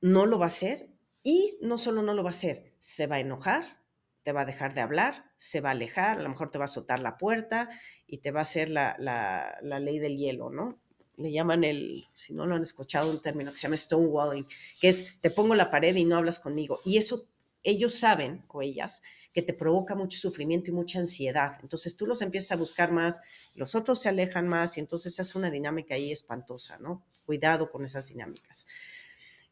no 0.00 0.26
lo 0.26 0.38
va 0.38 0.46
a 0.46 0.48
hacer 0.48 0.88
y 1.22 1.56
no 1.60 1.78
solo 1.78 2.02
no 2.02 2.14
lo 2.14 2.22
va 2.22 2.30
a 2.30 2.32
hacer, 2.32 2.74
se 2.78 3.06
va 3.06 3.16
a 3.16 3.20
enojar, 3.20 3.82
te 4.22 4.32
va 4.32 4.42
a 4.42 4.46
dejar 4.46 4.74
de 4.74 4.80
hablar, 4.80 5.30
se 5.36 5.60
va 5.60 5.70
a 5.70 5.72
alejar, 5.72 6.18
a 6.18 6.22
lo 6.22 6.28
mejor 6.28 6.50
te 6.50 6.58
va 6.58 6.64
a 6.64 6.66
azotar 6.66 7.00
la 7.00 7.18
puerta 7.18 7.68
y 8.06 8.18
te 8.18 8.30
va 8.30 8.40
a 8.40 8.42
hacer 8.42 8.70
la, 8.70 8.96
la 8.98 9.80
ley 9.80 9.98
del 9.98 10.16
hielo, 10.16 10.50
¿no? 10.50 10.78
Le 11.16 11.32
llaman 11.32 11.64
el, 11.64 12.06
si 12.12 12.34
no 12.34 12.46
lo 12.46 12.54
han 12.56 12.62
escuchado, 12.62 13.10
un 13.10 13.20
término 13.20 13.50
que 13.50 13.56
se 13.56 13.62
llama 13.62 13.76
stonewalling, 13.76 14.46
que 14.80 14.88
es 14.88 15.20
te 15.20 15.30
pongo 15.30 15.54
la 15.54 15.70
pared 15.70 15.94
y 15.94 16.04
no 16.04 16.16
hablas 16.16 16.38
conmigo. 16.38 16.80
Y 16.84 16.96
eso 16.96 17.28
ellos 17.64 17.94
saben, 17.94 18.44
o 18.48 18.62
ellas, 18.62 19.02
que 19.32 19.42
te 19.42 19.52
provoca 19.52 19.94
mucho 19.94 20.18
sufrimiento 20.18 20.70
y 20.70 20.74
mucha 20.74 21.00
ansiedad. 21.00 21.58
Entonces 21.62 21.96
tú 21.96 22.06
los 22.06 22.22
empiezas 22.22 22.52
a 22.52 22.56
buscar 22.56 22.92
más, 22.92 23.20
los 23.54 23.74
otros 23.74 24.00
se 24.00 24.08
alejan 24.08 24.46
más 24.46 24.76
y 24.76 24.80
entonces 24.80 25.18
es 25.18 25.34
una 25.34 25.50
dinámica 25.50 25.94
ahí 25.94 26.12
espantosa, 26.12 26.78
¿no? 26.78 27.02
Cuidado 27.26 27.70
con 27.70 27.84
esas 27.84 28.08
dinámicas. 28.08 28.66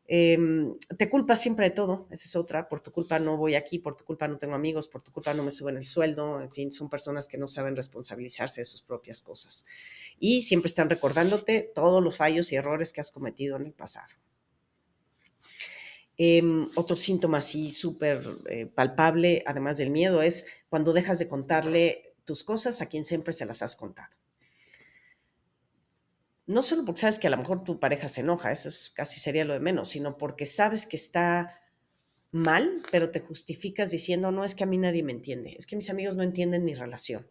Em, 0.07 0.79
te 0.99 1.09
culpas 1.09 1.41
siempre 1.41 1.71
de 1.71 1.75
todo, 1.75 2.07
esa 2.11 2.27
es 2.27 2.37
otra, 2.37 2.69
por 2.69 2.81
tu 2.81 2.93
culpa 2.93 3.19
no 3.19 3.37
voy 3.37 3.55
aquí, 3.55 3.79
por 3.79 3.97
tu 3.97 4.05
culpa 4.05 4.29
no 4.29 4.37
tengo 4.37 4.55
amigos, 4.55 4.87
por 4.87 5.01
tu 5.01 5.11
culpa 5.11 5.33
no 5.33 5.43
me 5.43 5.51
suben 5.51 5.77
el 5.77 5.87
sueldo, 5.87 6.41
en 6.41 6.53
fin, 6.53 6.71
son 6.71 6.91
personas 6.91 7.29
que 7.29 7.39
no 7.39 7.49
saben 7.49 7.77
responsabilizarse 7.77 8.61
de 8.61 8.65
sus 8.67 8.83
propias 8.83 9.21
cosas. 9.21 9.65
Y 10.19 10.43
siempre 10.43 10.69
están 10.69 10.91
recordándote 10.91 11.73
todos 11.75 12.03
los 12.03 12.17
fallos 12.17 12.53
y 12.53 12.57
errores 12.57 12.93
que 12.93 13.01
has 13.01 13.11
cometido 13.11 13.57
en 13.57 13.67
el 13.67 13.73
pasado. 13.73 14.13
Em, 16.25 16.71
otro 16.77 16.95
síntoma 16.95 17.39
así 17.39 17.73
súper 17.73 18.23
eh, 18.49 18.67
palpable, 18.67 19.43
además 19.45 19.77
del 19.77 19.91
miedo, 19.91 20.23
es 20.23 20.47
cuando 20.69 20.93
dejas 20.93 21.19
de 21.19 21.27
contarle 21.27 22.15
tus 22.25 22.45
cosas 22.45 22.81
a 22.81 22.87
quien 22.87 23.05
siempre 23.05 23.33
se 23.33 23.45
las 23.45 23.61
has 23.61 23.75
contado. 23.75 24.17
No 26.47 26.63
solo 26.63 26.85
porque 26.85 27.01
sabes 27.01 27.19
que 27.19 27.27
a 27.27 27.31
lo 27.31 27.39
mejor 27.39 27.65
tu 27.65 27.81
pareja 27.81 28.07
se 28.07 28.21
enoja, 28.21 28.53
eso 28.53 28.71
casi 28.95 29.19
sería 29.19 29.45
lo 29.45 29.55
de 29.55 29.59
menos, 29.59 29.89
sino 29.89 30.17
porque 30.17 30.47
sabes 30.47 30.87
que 30.87 30.95
está 30.95 31.61
mal, 32.31 32.85
pero 32.93 33.11
te 33.11 33.19
justificas 33.19 33.91
diciendo, 33.91 34.31
no 34.31 34.45
es 34.45 34.55
que 34.55 34.63
a 34.63 34.69
mí 34.69 34.79
nadie 34.79 35.03
me 35.03 35.11
entiende, 35.11 35.57
es 35.59 35.67
que 35.67 35.75
mis 35.75 35.91
amigos 35.91 36.15
no 36.15 36.23
entienden 36.23 36.65
mi 36.65 36.75
relación 36.75 37.27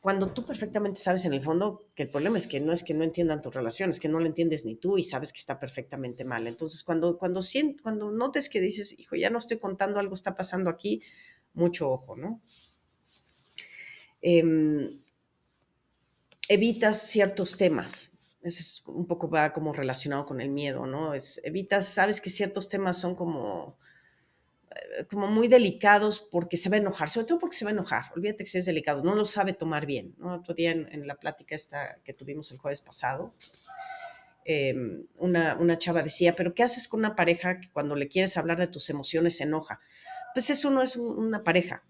cuando 0.00 0.32
tú 0.32 0.46
perfectamente 0.46 0.98
sabes 0.98 1.26
en 1.26 1.34
el 1.34 1.42
fondo 1.42 1.84
que 1.94 2.04
el 2.04 2.08
problema 2.08 2.38
es 2.38 2.46
que 2.46 2.58
no 2.58 2.72
es 2.72 2.82
que 2.82 2.94
no 2.94 3.04
entiendan 3.04 3.42
tu 3.42 3.50
relación, 3.50 3.90
es 3.90 4.00
que 4.00 4.08
no 4.08 4.18
lo 4.18 4.26
entiendes 4.26 4.64
ni 4.64 4.74
tú 4.74 4.96
y 4.96 5.02
sabes 5.02 5.32
que 5.32 5.38
está 5.38 5.58
perfectamente 5.58 6.24
mal. 6.24 6.46
Entonces, 6.46 6.82
cuando, 6.82 7.18
cuando, 7.18 7.40
cuando 7.82 8.10
notes 8.10 8.48
que 8.48 8.60
dices, 8.60 8.98
hijo, 8.98 9.16
ya 9.16 9.28
no 9.28 9.38
estoy 9.38 9.58
contando, 9.58 10.00
algo 10.00 10.14
está 10.14 10.34
pasando 10.34 10.70
aquí, 10.70 11.02
mucho 11.52 11.90
ojo, 11.90 12.16
¿no? 12.16 12.40
Em, 14.22 15.00
evitas 16.48 17.02
ciertos 17.02 17.58
temas. 17.58 18.12
Eso 18.42 18.60
es 18.60 18.82
un 18.86 19.06
poco 19.06 19.28
va 19.28 19.52
como 19.52 19.74
relacionado 19.74 20.24
con 20.24 20.40
el 20.40 20.48
miedo, 20.48 20.86
¿no? 20.86 21.12
Es, 21.12 21.42
evitas, 21.44 21.86
sabes 21.86 22.22
que 22.22 22.30
ciertos 22.30 22.70
temas 22.70 22.98
son 22.98 23.14
como 23.14 23.76
como 25.08 25.26
muy 25.26 25.48
delicados 25.48 26.20
porque 26.20 26.56
se 26.56 26.68
va 26.68 26.76
a 26.76 26.80
enojar, 26.80 27.08
sobre 27.08 27.26
todo 27.26 27.38
porque 27.38 27.56
se 27.56 27.64
va 27.64 27.70
a 27.70 27.74
enojar. 27.74 28.04
Olvídate 28.14 28.44
que 28.44 28.50
si 28.50 28.58
es 28.58 28.66
delicado, 28.66 29.02
no 29.02 29.14
lo 29.14 29.24
sabe 29.24 29.52
tomar 29.52 29.86
bien. 29.86 30.14
Otro 30.22 30.54
día 30.54 30.70
en, 30.70 31.06
la 31.06 31.16
plática 31.16 31.54
esta 31.54 31.98
que 32.04 32.12
tuvimos 32.12 32.50
el 32.52 32.58
jueves 32.58 32.80
pasado, 32.80 33.34
em, 34.44 35.06
una, 35.16 35.56
una, 35.56 35.78
chava 35.78 36.02
decía, 36.02 36.34
pero 36.36 36.54
¿qué 36.54 36.62
haces 36.62 36.88
con 36.88 37.00
una 37.00 37.16
pareja 37.16 37.60
que 37.60 37.70
cuando 37.70 37.96
le 37.96 38.08
quieres 38.08 38.36
hablar 38.36 38.58
de 38.58 38.68
tus 38.68 38.90
emociones 38.90 39.36
se 39.36 39.44
enoja? 39.44 39.80
Pues 40.34 40.50
eso 40.50 40.70
no 40.70 40.82
es 40.82 40.96
una 40.96 41.42
pareja. 41.42 41.84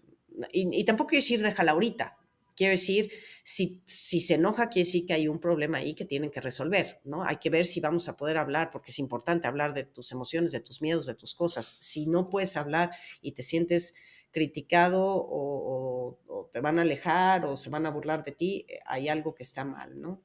Y, 0.51 0.67
y 0.71 0.83
tampoco 0.83 1.09
quiero 1.09 1.21
decir 1.21 1.41
déjala 1.41 1.71
ahorita, 1.71 2.17
Quiero 2.61 2.73
decir, 2.73 3.11
si, 3.41 3.81
si 3.85 4.21
se 4.21 4.35
enoja, 4.35 4.69
quiere 4.69 4.85
decir 4.85 5.07
que 5.07 5.13
hay 5.13 5.27
un 5.27 5.39
problema 5.39 5.79
ahí 5.79 5.95
que 5.95 6.05
tienen 6.05 6.29
que 6.29 6.41
resolver, 6.41 7.01
¿no? 7.03 7.23
Hay 7.23 7.37
que 7.37 7.49
ver 7.49 7.65
si 7.65 7.79
vamos 7.79 8.07
a 8.07 8.15
poder 8.15 8.37
hablar, 8.37 8.69
porque 8.69 8.91
es 8.91 8.99
importante 8.99 9.47
hablar 9.47 9.73
de 9.73 9.83
tus 9.83 10.11
emociones, 10.11 10.51
de 10.51 10.59
tus 10.59 10.79
miedos, 10.79 11.07
de 11.07 11.15
tus 11.15 11.33
cosas. 11.33 11.77
Si 11.79 12.05
no 12.05 12.29
puedes 12.29 12.55
hablar 12.57 12.91
y 13.19 13.31
te 13.31 13.41
sientes 13.41 13.95
criticado 14.29 15.01
o, 15.03 16.19
te 16.51 16.59
van 16.59 16.77
a 16.77 16.83
alejar 16.83 17.45
o 17.45 17.55
se 17.55 17.71
van 17.71 17.87
a 17.87 17.89
burlar 17.89 18.23
de 18.23 18.31
ti, 18.31 18.67
eh, 18.69 18.77
hay 18.85 19.09
algo 19.09 19.33
que 19.33 19.41
está 19.41 19.65
mal, 19.65 19.99
¿no? 19.99 20.21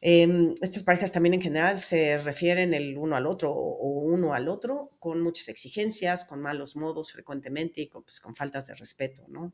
Em, 0.00 0.52
estas 0.60 0.82
parejas 0.82 1.12
también 1.12 1.34
en 1.34 1.42
general 1.42 1.80
se 1.80 2.18
refieren 2.18 2.74
el 2.74 2.98
uno 2.98 3.14
al 3.14 3.28
otro 3.28 3.52
o 3.52 3.86
uno 3.86 4.34
al 4.34 4.48
otro 4.48 4.90
con 4.98 5.22
muchas 5.22 5.48
exigencias, 5.48 6.24
con 6.24 6.40
malos 6.40 6.74
modos 6.74 7.12
frecuentemente 7.12 7.82
y 7.82 7.86
con, 7.86 8.02
pues, 8.02 8.18
con 8.18 8.34
faltas 8.34 8.66
de 8.66 8.74
respeto, 8.74 9.26
¿no? 9.28 9.52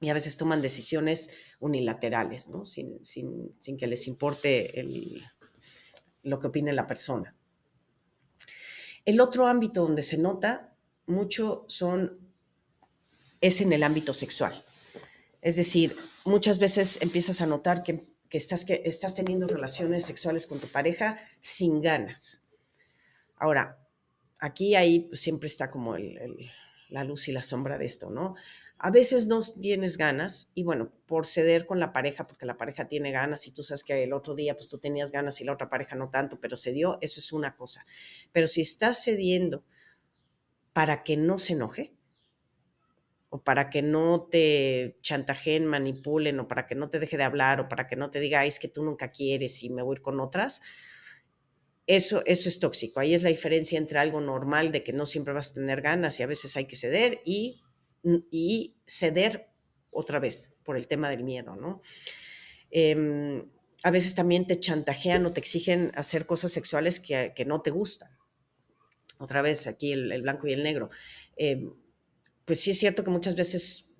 Y 0.00 0.08
a 0.08 0.14
veces 0.14 0.36
toman 0.36 0.60
decisiones 0.60 1.30
unilaterales, 1.60 2.48
¿no? 2.48 2.64
Sin, 2.64 3.02
sin, 3.04 3.54
sin 3.58 3.76
que 3.76 3.86
les 3.86 4.06
importe 4.06 4.84
lo 6.22 6.40
que 6.40 6.46
opine 6.48 6.72
la 6.72 6.86
persona. 6.86 7.34
El 9.04 9.20
otro 9.20 9.46
ámbito 9.46 9.82
donde 9.82 10.02
se 10.02 10.18
nota 10.18 10.74
mucho 11.06 11.64
son, 11.68 12.18
es 13.40 13.60
en 13.60 13.72
el 13.72 13.82
ámbito 13.82 14.14
sexual. 14.14 14.64
Es 15.42 15.56
decir, 15.56 15.94
muchas 16.24 16.58
veces 16.58 17.02
empiezas 17.02 17.42
a 17.42 17.46
notar 17.46 17.82
que, 17.82 18.06
que, 18.30 18.38
estás, 18.38 18.64
que 18.64 18.82
estás 18.84 19.14
teniendo 19.14 19.46
relaciones 19.46 20.04
sexuales 20.06 20.46
con 20.46 20.58
tu 20.58 20.68
pareja 20.68 21.18
sin 21.40 21.82
ganas. 21.82 22.40
Ahora, 23.36 23.78
aquí 24.38 24.74
ahí 24.74 25.00
pues, 25.00 25.20
siempre 25.20 25.48
está 25.48 25.70
como 25.70 25.96
el, 25.96 26.50
la 26.94 27.04
luz 27.04 27.28
y 27.28 27.32
la 27.32 27.42
sombra 27.42 27.76
de 27.76 27.84
esto, 27.84 28.08
¿no? 28.08 28.36
A 28.78 28.90
veces 28.90 29.26
no 29.26 29.40
tienes 29.60 29.96
ganas 29.96 30.50
y 30.54 30.62
bueno, 30.62 30.92
por 31.06 31.26
ceder 31.26 31.66
con 31.66 31.80
la 31.80 31.92
pareja, 31.92 32.26
porque 32.26 32.46
la 32.46 32.56
pareja 32.56 32.86
tiene 32.86 33.10
ganas 33.10 33.46
y 33.46 33.50
tú 33.50 33.62
sabes 33.62 33.82
que 33.82 34.02
el 34.02 34.12
otro 34.12 34.34
día 34.34 34.54
pues 34.54 34.68
tú 34.68 34.78
tenías 34.78 35.10
ganas 35.10 35.40
y 35.40 35.44
la 35.44 35.52
otra 35.52 35.68
pareja 35.68 35.96
no 35.96 36.10
tanto, 36.10 36.38
pero 36.40 36.56
cedió, 36.56 36.98
eso 37.00 37.18
es 37.18 37.32
una 37.32 37.56
cosa. 37.56 37.84
Pero 38.32 38.46
si 38.46 38.60
estás 38.60 39.02
cediendo 39.04 39.64
para 40.72 41.02
que 41.02 41.16
no 41.16 41.38
se 41.38 41.54
enoje 41.54 41.94
o 43.28 43.42
para 43.42 43.70
que 43.70 43.82
no 43.82 44.28
te 44.30 44.96
chantajeen, 45.02 45.66
manipulen 45.66 46.38
o 46.38 46.46
para 46.46 46.66
que 46.66 46.76
no 46.76 46.90
te 46.90 47.00
deje 47.00 47.16
de 47.16 47.24
hablar 47.24 47.60
o 47.60 47.68
para 47.68 47.88
que 47.88 47.96
no 47.96 48.10
te 48.10 48.20
diga, 48.20 48.44
es 48.44 48.60
que 48.60 48.68
tú 48.68 48.84
nunca 48.84 49.10
quieres 49.10 49.62
y 49.64 49.70
me 49.70 49.82
voy 49.82 49.96
ir 49.96 50.02
con 50.02 50.20
otras, 50.20 50.62
eso, 51.86 52.22
eso 52.26 52.48
es 52.48 52.60
tóxico. 52.60 53.00
Ahí 53.00 53.14
es 53.14 53.22
la 53.22 53.30
diferencia 53.30 53.78
entre 53.78 53.98
algo 53.98 54.20
normal 54.20 54.72
de 54.72 54.82
que 54.82 54.92
no 54.92 55.06
siempre 55.06 55.34
vas 55.34 55.50
a 55.50 55.54
tener 55.54 55.80
ganas 55.82 56.18
y 56.18 56.22
a 56.22 56.26
veces 56.26 56.56
hay 56.56 56.66
que 56.66 56.76
ceder 56.76 57.20
y 57.24 57.60
y 58.30 58.76
ceder 58.86 59.48
otra 59.90 60.18
vez 60.18 60.52
por 60.62 60.76
el 60.76 60.86
tema 60.88 61.08
del 61.08 61.24
miedo, 61.24 61.56
¿no? 61.56 61.80
Eh, 62.70 63.44
a 63.82 63.90
veces 63.90 64.14
también 64.14 64.46
te 64.46 64.58
chantajean 64.58 65.24
o 65.26 65.32
te 65.32 65.40
exigen 65.40 65.92
hacer 65.94 66.26
cosas 66.26 66.52
sexuales 66.52 67.00
que, 67.00 67.32
que 67.36 67.44
no 67.44 67.60
te 67.62 67.70
gustan. 67.70 68.10
Otra 69.18 69.42
vez 69.42 69.66
aquí 69.66 69.92
el, 69.92 70.22
blanco 70.22 70.48
y 70.48 70.52
el 70.52 70.62
negro. 70.62 70.90
Eh, 71.36 71.70
pues 72.44 72.60
sí 72.60 72.70
es 72.70 72.78
cierto 72.78 73.04
que 73.04 73.10
muchas 73.10 73.36
veces 73.36 73.93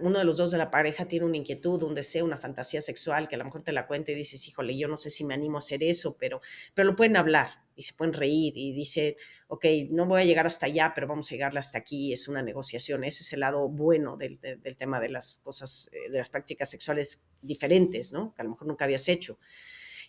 uno 0.00 0.18
de 0.18 0.24
los 0.24 0.36
dos 0.36 0.50
de 0.50 0.58
la 0.58 0.70
pareja 0.70 1.06
tiene 1.06 1.26
una 1.26 1.36
inquietud, 1.36 1.82
un 1.82 1.94
deseo, 1.94 2.24
una 2.24 2.38
fantasía 2.38 2.80
sexual 2.80 3.28
que 3.28 3.34
a 3.34 3.38
lo 3.38 3.44
mejor 3.44 3.62
te 3.62 3.72
la 3.72 3.86
cuenta 3.86 4.12
y 4.12 4.14
dices, 4.14 4.46
híjole, 4.48 4.76
yo 4.76 4.88
no 4.88 4.96
sé 4.96 5.10
si 5.10 5.24
me 5.24 5.34
animo 5.34 5.56
a 5.56 5.58
hacer 5.58 5.82
eso, 5.82 6.16
pero, 6.18 6.40
pero 6.74 6.88
lo 6.88 6.96
pueden 6.96 7.16
hablar 7.16 7.48
y 7.74 7.82
se 7.82 7.94
pueden 7.94 8.14
reír 8.14 8.56
y 8.56 8.72
dice, 8.72 9.16
ok, 9.48 9.64
no 9.90 10.06
voy 10.06 10.22
a 10.22 10.24
llegar 10.24 10.46
hasta 10.46 10.66
allá, 10.66 10.92
pero 10.94 11.06
vamos 11.06 11.30
a 11.30 11.34
llegar 11.34 11.56
hasta 11.56 11.78
aquí, 11.78 12.12
es 12.12 12.28
una 12.28 12.42
negociación. 12.42 13.04
Ese 13.04 13.22
es 13.22 13.32
el 13.32 13.40
lado 13.40 13.68
bueno 13.68 14.16
del, 14.16 14.40
del 14.40 14.76
tema 14.76 15.00
de 15.00 15.10
las 15.10 15.38
cosas, 15.38 15.90
eh, 15.92 16.10
de 16.10 16.18
las 16.18 16.28
prácticas 16.28 16.70
sexuales 16.70 17.24
diferentes, 17.40 18.12
¿no? 18.12 18.34
Que 18.34 18.42
a 18.42 18.44
lo 18.44 18.50
mejor 18.50 18.68
nunca 18.68 18.84
habías 18.84 19.08
hecho. 19.08 19.38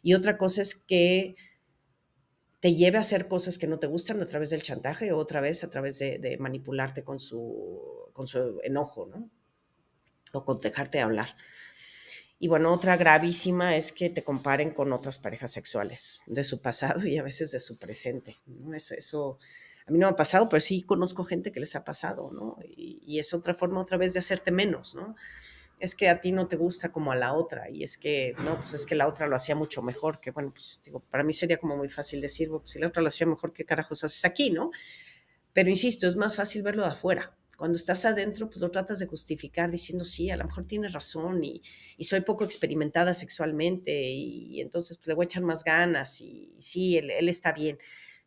Y 0.02 0.14
otra 0.14 0.38
cosa 0.38 0.62
es 0.62 0.76
que 0.76 1.36
te 2.60 2.76
lleve 2.76 2.98
a 2.98 3.02
hacer 3.02 3.28
cosas 3.28 3.58
que 3.58 3.68
no 3.68 3.80
te 3.80 3.88
gustan 3.88 4.22
a 4.22 4.26
través 4.26 4.50
del 4.50 4.62
chantaje 4.62 5.12
o 5.12 5.18
otra 5.18 5.42
vez 5.42 5.64
a 5.64 5.70
través 5.70 6.00
de, 6.00 6.18
de 6.20 6.38
manipularte 6.38 7.04
con 7.04 7.20
su, 7.20 8.10
con 8.14 8.28
su 8.28 8.60
enojo, 8.64 9.06
¿no? 9.08 9.30
O 10.34 10.44
con 10.44 10.58
dejarte 10.58 11.00
hablar. 11.00 11.36
Y 12.40 12.48
bueno, 12.48 12.74
otra 12.74 12.96
gravísima 12.96 13.76
es 13.76 13.92
que 13.92 14.10
te 14.10 14.24
comparen 14.24 14.72
con 14.72 14.94
otras 14.94 15.20
parejas 15.20 15.52
sexuales 15.52 16.22
de 16.26 16.46
su 16.46 16.62
pasado 16.62 17.06
y 17.06 17.18
a 17.18 17.24
veces 17.24 17.52
de 17.52 17.60
su 17.60 17.78
presente. 17.78 18.38
¿no? 18.48 18.74
Eso, 18.74 18.96
eso 18.96 19.40
a 19.86 19.92
mí 19.92 20.00
no 20.00 20.08
me 20.08 20.14
ha 20.14 20.16
pasado, 20.16 20.48
pero 20.48 20.62
sí 20.62 20.84
conozco 20.84 21.26
gente 21.26 21.52
que 21.52 21.60
les 21.60 21.76
ha 21.76 21.84
pasado, 21.84 22.32
¿no? 22.32 22.58
Y, 22.64 23.02
y, 23.06 23.20
es 23.20 23.34
otra 23.34 23.54
forma 23.54 23.82
otra 23.82 23.98
vez 23.98 24.14
de 24.14 24.20
hacerte 24.20 24.52
menos, 24.52 24.96
¿no? 24.96 25.16
Es 25.80 25.96
que 25.96 26.10
a 26.10 26.22
ti 26.22 26.32
no 26.32 26.48
te 26.48 26.58
gusta 26.58 26.92
como 26.92 27.12
a 27.12 27.16
la 27.16 27.34
otra 27.34 27.70
y 27.70 27.84
es 27.84 27.98
que, 27.98 28.36
no, 28.44 28.56
pues 28.58 28.74
es 28.74 28.86
que 28.86 28.96
la 28.96 29.08
otra 29.08 29.28
lo 29.28 29.36
hacía 29.36 29.56
mucho 29.56 29.82
mejor, 29.82 30.20
que 30.20 30.32
bueno, 30.32 30.52
pues 30.54 30.82
digo, 30.86 31.00
para 31.00 31.24
mí 31.24 31.34
sería 31.34 31.58
como 31.58 31.76
muy 31.76 31.90
fácil 31.90 32.22
decir, 32.22 32.50
pues 32.50 32.70
si 32.70 32.80
la 32.80 32.88
otra 32.88 33.02
lo 33.02 33.08
hacía 33.08 33.26
mejor, 33.28 33.52
¿qué 33.52 33.66
carajos 33.66 34.04
haces 34.04 34.24
aquí, 34.26 34.52
no? 34.52 34.72
Pero 35.54 35.70
insisto, 35.70 36.08
es 36.08 36.16
más 36.16 36.36
fácil 36.36 36.64
verlo 36.64 36.84
de 36.84 36.90
afuera, 36.90 37.36
cuando 37.60 37.78
estás 37.78 38.06
adentro, 38.06 38.48
pues 38.48 38.62
lo 38.62 38.72
tratas 38.72 39.00
de 39.00 39.06
justificar 39.06 39.70
diciendo, 39.70 40.06
sí, 40.06 40.30
a 40.30 40.38
lo 40.38 40.46
mejor 40.46 40.64
tienes 40.64 40.94
razón 40.94 41.44
y, 41.44 41.62
y 41.98 42.06
soy 42.06 42.22
poco 42.22 42.46
experimentada 42.46 43.14
sexualmente 43.14 44.02
y, 44.02 44.62
entonces 44.62 44.98
pues, 44.98 45.08
le 45.10 45.14
voy 45.14 45.26
a 45.26 45.26
echar 45.26 45.44
más 45.44 45.66
ganas 45.66 46.22
y, 46.22 46.56
y 46.58 46.62
sí, 46.62 46.98
él, 46.98 47.12
él, 47.12 47.28
está 47.28 47.52
bien. 47.52 47.78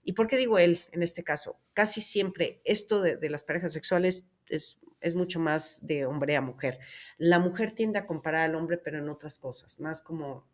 ¿Y 0.05 0.13
por 0.13 0.27
qué 0.27 0.37
digo 0.37 0.59
él 0.59 0.81
en 0.93 1.03
este 1.03 1.25
caso? 1.25 1.59
Casi 1.73 2.03
siempre 2.03 2.61
esto 2.65 3.01
de, 3.01 3.17
de 3.17 3.31
las 3.31 3.43
parejas 3.43 3.73
sexuales 3.73 4.27
es, 4.51 4.81
es, 5.01 5.15
mucho 5.15 5.41
más 5.41 5.87
de 5.87 6.05
hombre 6.05 6.37
a 6.37 6.43
mujer. 6.43 6.79
La 7.17 7.39
mujer 7.39 7.73
tiende 7.73 7.99
a 7.99 8.07
comparar 8.07 8.43
al 8.43 8.55
hombre, 8.55 8.77
pero 8.77 8.99
en 8.99 9.09
otras 9.09 9.39
cosas, 9.39 9.81
más 9.81 10.03
como 10.03 10.47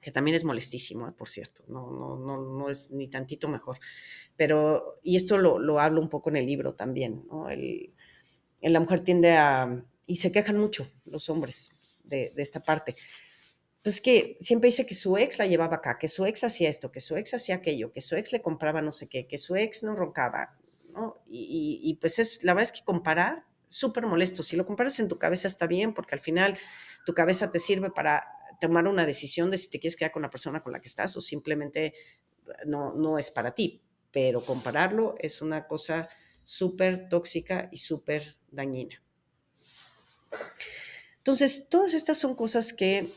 que 0.00 0.10
también 0.12 0.34
es 0.34 0.44
molestísimo, 0.44 1.08
¿eh? 1.08 1.12
por 1.16 1.28
cierto, 1.28 1.64
no, 1.68 1.90
no, 1.90 2.16
no, 2.16 2.40
no 2.40 2.70
es 2.70 2.90
ni 2.90 3.08
tantito 3.08 3.48
mejor. 3.48 3.78
Pero, 4.36 4.98
y 5.02 5.16
esto 5.16 5.38
lo, 5.38 5.58
lo 5.58 5.80
hablo 5.80 6.00
un 6.00 6.08
poco 6.08 6.30
en 6.30 6.36
el 6.36 6.46
libro 6.46 6.74
también, 6.74 7.24
¿no? 7.28 7.48
El, 7.48 7.92
la 8.62 8.80
mujer 8.80 9.00
tiende 9.00 9.36
a, 9.36 9.84
y 10.06 10.16
se 10.16 10.32
quejan 10.32 10.58
mucho 10.58 10.88
los 11.04 11.28
hombres 11.28 11.74
de, 12.04 12.32
de 12.34 12.42
esta 12.42 12.60
parte, 12.60 12.96
pues 13.82 14.00
que 14.00 14.36
siempre 14.40 14.68
dice 14.68 14.86
que 14.86 14.94
su 14.94 15.16
ex 15.16 15.38
la 15.38 15.46
llevaba 15.46 15.76
acá, 15.76 15.98
que 15.98 16.08
su 16.08 16.26
ex 16.26 16.44
hacía 16.44 16.68
esto, 16.68 16.90
que 16.90 17.00
su 17.00 17.16
ex 17.16 17.34
hacía 17.34 17.56
aquello, 17.56 17.92
que 17.92 18.00
su 18.00 18.16
ex 18.16 18.32
le 18.32 18.42
compraba 18.42 18.82
no 18.82 18.92
sé 18.92 19.08
qué, 19.08 19.26
que 19.26 19.38
su 19.38 19.56
ex 19.56 19.82
no 19.82 19.94
roncaba, 19.94 20.58
¿no? 20.92 21.16
Y, 21.26 21.80
y, 21.82 21.90
y 21.90 21.94
pues 21.94 22.18
es, 22.18 22.44
la 22.44 22.54
verdad 22.54 22.72
es 22.72 22.78
que 22.78 22.84
comparar, 22.84 23.44
súper 23.68 24.06
molesto. 24.06 24.42
Si 24.42 24.56
lo 24.56 24.66
comparas 24.66 24.98
en 24.98 25.08
tu 25.08 25.18
cabeza 25.18 25.46
está 25.46 25.66
bien, 25.66 25.94
porque 25.94 26.14
al 26.14 26.20
final 26.20 26.58
tu 27.06 27.14
cabeza 27.14 27.50
te 27.50 27.58
sirve 27.58 27.90
para 27.90 28.26
tomar 28.60 28.86
una 28.86 29.06
decisión 29.06 29.50
de 29.50 29.58
si 29.58 29.70
te 29.70 29.80
quieres 29.80 29.96
quedar 29.96 30.12
con 30.12 30.22
la 30.22 30.30
persona 30.30 30.62
con 30.62 30.72
la 30.72 30.80
que 30.80 30.88
estás 30.88 31.16
o 31.16 31.20
simplemente 31.20 31.94
no, 32.66 32.94
no 32.94 33.18
es 33.18 33.30
para 33.30 33.54
ti. 33.54 33.82
Pero 34.10 34.44
compararlo 34.44 35.14
es 35.18 35.42
una 35.42 35.66
cosa 35.66 36.08
súper 36.44 37.08
tóxica 37.08 37.68
y 37.70 37.76
súper 37.76 38.36
dañina. 38.50 39.02
Entonces, 41.18 41.68
todas 41.68 41.92
estas 41.92 42.16
son 42.16 42.34
cosas 42.34 42.72
que, 42.72 43.12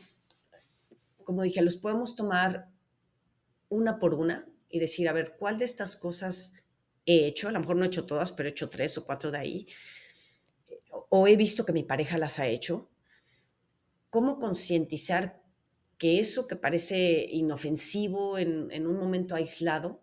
como 1.24 1.42
dije, 1.42 1.62
los 1.62 1.78
podemos 1.78 2.14
tomar 2.14 2.68
una 3.70 3.98
por 3.98 4.14
una 4.14 4.46
y 4.68 4.80
decir, 4.80 5.08
a 5.08 5.14
ver, 5.14 5.36
¿cuál 5.38 5.58
de 5.58 5.64
estas 5.64 5.96
cosas 5.96 6.52
he 7.06 7.26
hecho? 7.26 7.48
A 7.48 7.52
lo 7.52 7.60
mejor 7.60 7.76
no 7.76 7.84
he 7.84 7.86
hecho 7.86 8.04
todas, 8.04 8.32
pero 8.32 8.48
he 8.48 8.52
hecho 8.52 8.68
tres 8.68 8.98
o 8.98 9.06
cuatro 9.06 9.30
de 9.30 9.38
ahí. 9.38 9.66
O 11.08 11.26
he 11.26 11.36
visto 11.36 11.64
que 11.64 11.72
mi 11.72 11.84
pareja 11.84 12.18
las 12.18 12.38
ha 12.38 12.46
hecho. 12.46 12.90
¿Cómo 14.12 14.38
concientizar 14.38 15.42
que 15.96 16.20
eso 16.20 16.46
que 16.46 16.54
parece 16.54 17.24
inofensivo 17.30 18.36
en, 18.36 18.86
un 18.86 18.98
momento 18.98 19.34
aislado 19.34 20.02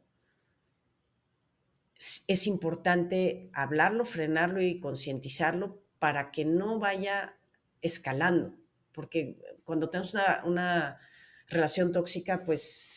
es 2.28 2.48
importante 2.48 3.52
hablarlo, 3.54 4.06
frenarlo 4.06 4.64
y 4.64 4.80
concientizarlo 4.80 5.84
para 6.00 6.32
que 6.32 6.44
no 6.44 6.80
vaya 6.80 7.38
escalando, 7.82 8.58
porque 8.94 9.38
cuando 9.64 9.90
tenemos 9.90 10.16
una, 10.16 10.42
una, 10.44 11.00
relación 11.48 11.92
tóxica, 11.92 12.44
pues 12.44 12.88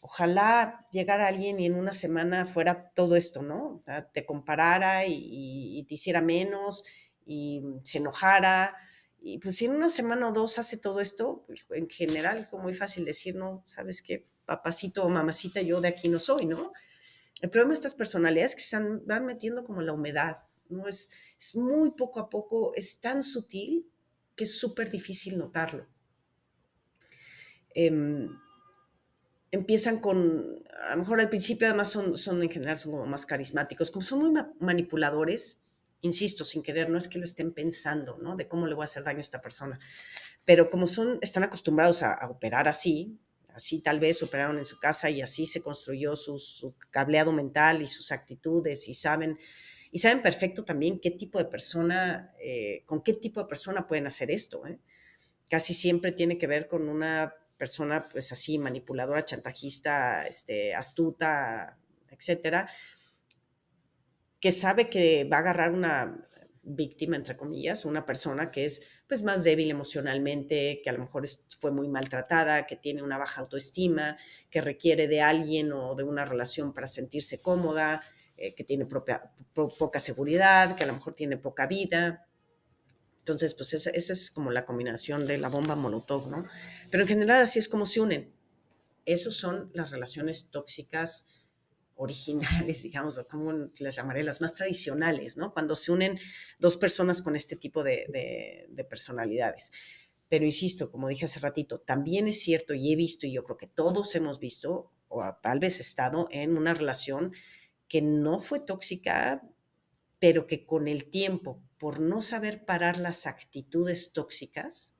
ojalá 0.00 0.88
llegara 0.90 1.26
alguien 1.26 1.60
y 1.60 1.66
en 1.66 1.74
una 1.74 1.92
semana 1.92 2.46
fuera 2.46 2.92
todo 2.94 3.14
esto, 3.16 3.42
¿no? 3.42 3.74
O 3.74 3.82
sea, 3.82 4.10
te 4.10 4.24
comparara 4.24 5.04
y, 5.06 5.84
te 5.86 5.96
hiciera 5.96 6.22
menos 6.22 6.82
y 7.26 7.62
se 7.84 7.98
enojara. 7.98 8.74
Y 9.24 9.38
pues 9.38 9.56
si 9.56 9.66
en 9.66 9.76
una 9.76 9.88
semana 9.88 10.28
o 10.28 10.32
dos 10.32 10.58
hace 10.58 10.76
todo 10.76 11.00
esto, 11.00 11.44
pues, 11.46 11.64
en 11.70 11.88
general 11.88 12.38
es 12.38 12.48
como 12.48 12.64
muy 12.64 12.74
fácil 12.74 13.04
decir, 13.04 13.36
no, 13.36 13.62
sabes 13.66 14.02
qué, 14.02 14.26
papacito 14.44 15.04
o 15.04 15.08
mamacita, 15.08 15.62
yo 15.62 15.80
de 15.80 15.88
aquí 15.88 16.08
no 16.08 16.18
soy, 16.18 16.46
¿no? 16.46 16.72
El 17.40 17.50
problema 17.50 17.70
de 17.70 17.74
estas 17.74 17.94
personalidades 17.94 18.52
es 18.52 18.56
que 18.56 18.62
se 18.62 18.78
van 19.06 19.26
metiendo 19.26 19.62
como 19.64 19.80
la 19.80 19.92
humedad, 19.92 20.36
¿no? 20.68 20.88
Es, 20.88 21.10
es 21.38 21.54
muy 21.54 21.92
poco 21.92 22.18
a 22.20 22.28
poco, 22.28 22.72
es 22.74 23.00
tan 23.00 23.22
sutil 23.22 23.88
que 24.34 24.44
es 24.44 24.58
súper 24.58 24.90
difícil 24.90 25.38
notarlo. 25.38 25.86
Eh, 27.74 28.28
empiezan 29.52 30.00
con, 30.00 30.64
a 30.88 30.96
lo 30.96 31.02
mejor 31.02 31.20
al 31.20 31.28
principio 31.28 31.68
además 31.68 31.90
son, 31.90 32.16
son 32.16 32.42
en 32.42 32.50
general 32.50 32.76
son 32.76 33.08
más 33.08 33.26
carismáticos, 33.26 33.90
como 33.90 34.02
son 34.02 34.18
muy 34.20 34.30
ma 34.30 34.52
manipuladores, 34.58 35.61
insisto, 36.02 36.44
sin 36.44 36.62
querer, 36.62 36.90
no 36.90 36.98
es 36.98 37.08
que 37.08 37.18
lo 37.18 37.24
estén 37.24 37.52
pensando, 37.52 38.18
¿no? 38.18 38.36
De 38.36 38.48
cómo 38.48 38.66
le 38.66 38.74
voy 38.74 38.82
a 38.82 38.84
hacer 38.84 39.04
daño 39.04 39.18
a 39.18 39.22
esta 39.22 39.40
persona, 39.40 39.78
pero 40.44 40.68
como 40.70 40.86
son, 40.86 41.18
están 41.22 41.44
acostumbrados 41.44 42.02
a, 42.02 42.28
operar 42.28 42.68
así, 42.68 43.18
así 43.54 43.80
tal 43.80 44.00
vez 44.00 44.22
operaron 44.22 44.58
en 44.58 44.64
su 44.64 44.78
casa 44.78 45.10
y 45.10 45.22
así 45.22 45.46
se 45.46 45.62
construyó 45.62 46.16
su, 46.16 46.38
su, 46.38 46.74
cableado 46.90 47.32
mental 47.32 47.82
y 47.82 47.86
sus 47.86 48.12
actitudes 48.12 48.88
y 48.88 48.94
saben, 48.94 49.38
y 49.90 49.98
saben 49.98 50.22
perfecto 50.22 50.64
también 50.64 50.98
qué 50.98 51.10
tipo 51.10 51.38
de 51.38 51.44
persona, 51.44 52.34
eh, 52.40 52.82
con 52.86 53.02
qué 53.02 53.12
tipo 53.12 53.40
de 53.40 53.46
persona 53.46 53.86
pueden 53.86 54.06
hacer 54.06 54.30
esto. 54.30 54.66
¿eh? 54.66 54.78
Casi 55.48 55.74
siempre 55.74 56.12
tiene 56.12 56.38
que 56.38 56.46
ver 56.46 56.66
con 56.66 56.88
una 56.88 57.34
persona 57.56 58.08
pues 58.10 58.32
así, 58.32 58.58
manipuladora, 58.58 59.24
chantajista, 59.24 60.26
este, 60.26 60.74
astuta, 60.74 61.78
etcétera, 62.10 62.68
que 64.42 64.50
sabe 64.50 64.90
que 64.90 65.24
va 65.32 65.36
a 65.36 65.40
agarrar 65.40 65.70
una 65.70 66.28
víctima, 66.64 67.16
entre 67.16 67.36
comillas, 67.36 67.84
una 67.84 68.04
persona 68.04 68.50
que 68.50 68.64
es 68.64 68.88
pues 69.06 69.22
más 69.22 69.44
débil 69.44 69.70
emocionalmente, 69.70 70.80
que 70.82 70.90
a 70.90 70.92
lo 70.92 70.98
mejor 70.98 71.24
fue 71.60 71.70
muy 71.70 71.88
maltratada, 71.88 72.66
que 72.66 72.74
tiene 72.74 73.04
una 73.04 73.18
baja 73.18 73.40
autoestima, 73.40 74.16
que 74.50 74.60
requiere 74.60 75.06
de 75.06 75.20
alguien 75.20 75.72
o 75.72 75.94
de 75.94 76.02
una 76.02 76.24
relación 76.24 76.74
para 76.74 76.88
sentirse 76.88 77.40
cómoda, 77.40 78.02
eh, 78.36 78.52
que 78.54 78.64
tiene 78.64 78.84
poca 78.84 79.98
seguridad, 80.00 80.74
que 80.74 80.82
a 80.82 80.88
lo 80.88 80.94
mejor 80.94 81.14
tiene 81.14 81.36
poca 81.36 81.68
vida. 81.68 82.26
Entonces, 83.18 83.54
pues 83.54 83.74
esa, 83.74 83.90
esa, 83.90 84.12
es 84.12 84.32
como 84.32 84.50
la 84.50 84.66
combinación 84.66 85.28
de 85.28 85.38
la 85.38 85.48
bomba 85.48 85.76
Molotov, 85.76 86.28
¿no? 86.28 86.44
Pero 86.90 87.04
en 87.04 87.08
general 87.08 87.42
así 87.42 87.60
es 87.60 87.68
como 87.68 87.86
se 87.86 88.00
unen. 88.00 88.34
Esos 89.04 89.36
son 89.36 89.70
las 89.72 89.92
relaciones 89.92 90.50
tóxicas 90.50 91.41
originales, 92.02 92.82
digamos, 92.82 93.18
o 93.18 93.26
como 93.26 93.52
les 93.78 93.96
llamaré, 93.96 94.22
las 94.22 94.40
más 94.40 94.54
tradicionales, 94.54 95.36
¿no? 95.36 95.52
Cuando 95.52 95.76
se 95.76 95.92
unen 95.92 96.18
dos 96.58 96.76
personas 96.76 97.22
con 97.22 97.36
este 97.36 97.56
tipo 97.56 97.82
de, 97.82 98.04
de, 98.68 98.84
personalidades. 98.84 99.70
Pero 100.28 100.44
insisto, 100.44 100.90
como 100.90 101.08
dije 101.08 101.26
hace 101.26 101.40
ratito, 101.40 101.80
también 101.80 102.26
es 102.28 102.40
cierto 102.40 102.74
y 102.74 102.92
he 102.92 102.96
visto, 102.96 103.26
y 103.26 103.32
yo 103.32 103.44
creo 103.44 103.56
que 103.56 103.66
todos 103.66 104.14
hemos 104.14 104.38
visto, 104.38 104.92
o 105.08 105.22
tal 105.42 105.58
vez 105.58 105.78
estado 105.78 106.26
en 106.30 106.56
una 106.56 106.74
relación 106.74 107.32
que 107.88 108.02
no 108.02 108.40
fue 108.40 108.60
tóxica, 108.60 109.42
pero 110.18 110.46
que 110.46 110.64
con 110.64 110.88
el 110.88 111.10
tiempo, 111.10 111.62
por 111.78 112.00
no 112.00 112.22
saber 112.22 112.64
parar 112.64 112.98
las 112.98 113.26
actitudes 113.26 114.12
tóxicas, 114.12 114.94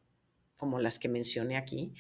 como 0.57 0.79
las 0.79 0.99
que 0.99 1.09
mencioné 1.09 1.57
aquí, 1.57 1.95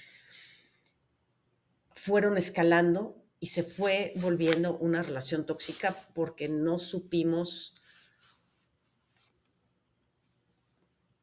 fueron 1.93 2.37
escalando 2.37 3.22
y 3.43 3.47
se 3.47 3.65
fue 3.65 4.13
volviendo 4.19 4.79
una 4.79 5.03
relación 5.03 5.45
tóxica 5.45 6.09
porque 6.15 6.49
no 6.49 6.79
supimos 6.79 7.75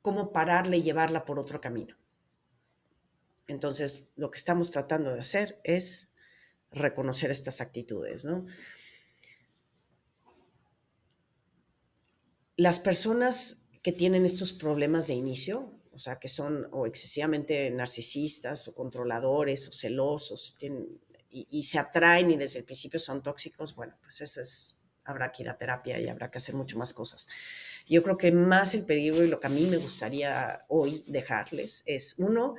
cómo 0.02 0.34
pararle 0.34 0.76
y 0.76 0.82
llevarla 0.82 1.24
por 1.24 1.40
otro 1.40 1.62
camino. 1.62 1.96
Entonces, 3.48 4.10
lo 4.18 4.32
que 4.32 4.38
estamos 4.38 4.70
tratando 4.70 5.14
de 5.14 5.22
hacer 5.22 5.62
es 5.64 6.10
reconocer 6.72 7.32
estas 7.32 7.62
actitudes, 7.62 8.26
¿no? 8.26 8.46
Las 12.58 12.82
personas 12.82 13.70
que 13.82 13.94
tienen 13.94 14.26
estos 14.26 14.52
problemas 14.52 15.08
de 15.08 15.14
inicio, 15.14 15.72
o 15.94 15.98
sea, 15.98 16.20
que 16.20 16.28
son 16.28 16.68
o 16.74 16.86
excesivamente 16.86 17.72
narcisistas 17.72 18.68
o 18.68 18.76
controladores 18.76 19.70
o 19.70 19.72
celosos, 19.72 20.58
tienen, 20.60 21.00
y, 21.32 21.64
se 21.64 21.80
atraen 21.80 22.32
y 22.32 22.38
desde 22.38 22.60
el 22.60 22.66
principio 22.66 23.00
son 23.00 23.22
tóxicos, 23.22 23.76
bueno, 23.76 23.96
pues 24.02 24.22
eso 24.22 24.42
es, 24.42 24.78
habrá 25.06 25.32
que 25.32 25.44
ir 25.44 25.50
a 25.50 25.58
terapia 25.58 26.00
y 26.00 26.08
habrá 26.08 26.32
que 26.32 26.38
hacer 26.40 26.56
mucho 26.56 26.78
más 26.78 26.94
cosas. 26.94 27.28
Yo 27.88 28.04
creo 28.04 28.18
que 28.18 28.32
más 28.32 28.74
el 28.74 28.86
peligro 28.86 29.24
y 29.24 29.28
lo 29.28 29.40
que 29.40 29.48
a 29.48 29.52
mí 29.52 29.64
me 29.64 29.78
gustaría 29.78 30.66
hoy 30.70 31.04
dejarles 31.08 31.84
es, 31.86 32.16
uno, 32.18 32.56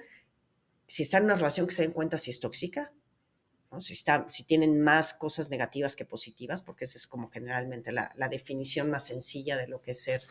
si 0.87 1.02
están 1.02 1.22
en 1.22 1.26
una 1.26 1.37
relación 1.37 1.66
que 1.66 1.74
se 1.74 1.83
den 1.83 1.92
cuenta 1.92 2.18
si 2.18 2.30
es 2.30 2.40
tóxica, 2.40 2.92
si, 3.78 3.92
está, 3.92 4.26
si 4.28 4.44
tienen 4.44 4.80
más 4.80 5.14
cosas 5.14 5.50
negativas 5.50 5.94
que 5.94 6.04
positivas, 6.04 6.62
porque 6.62 6.85
esa 6.85 6.98
es 6.98 7.06
como 7.06 7.30
generalmente 7.30 7.92
la, 7.92 8.12
la 8.16 8.28
definición 8.28 8.90
más 8.90 9.06
sencilla 9.06 9.56
de 9.56 9.68
lo 9.68 9.80
que 9.80 9.92
es 9.92 10.02
ser 10.02 10.22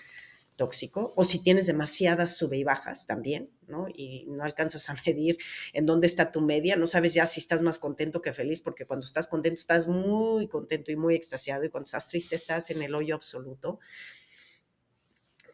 tóxico, 0.59 1.13
o 1.15 1.23
si 1.23 1.41
tienes 1.41 1.67
demasiadas 1.67 2.35
sube 2.35 2.57
y 2.57 2.65
bajas 2.65 3.07
también, 3.07 3.49
¿no? 3.67 3.87
Y 3.87 4.25
no 4.27 4.43
alcanzas 4.43 4.89
a 4.89 4.95
medir 5.07 5.37
en 5.71 5.85
dónde 5.85 6.05
está 6.05 6.33
tu 6.33 6.41
media, 6.41 6.75
no 6.75 6.85
sabes 6.85 7.13
ya 7.13 7.25
si 7.25 7.39
estás 7.39 7.61
más 7.61 7.79
contento 7.79 8.21
que 8.21 8.33
feliz, 8.33 8.59
porque 8.59 8.85
cuando 8.85 9.05
estás 9.05 9.27
contento 9.27 9.57
estás 9.57 9.87
muy 9.87 10.47
contento 10.49 10.91
y 10.91 10.97
muy 10.97 11.15
extasiado, 11.15 11.63
y 11.63 11.69
cuando 11.69 11.85
estás 11.85 12.09
triste 12.09 12.35
estás 12.35 12.69
en 12.71 12.81
el 12.81 12.93
hoyo 12.93 13.15
absoluto. 13.15 13.79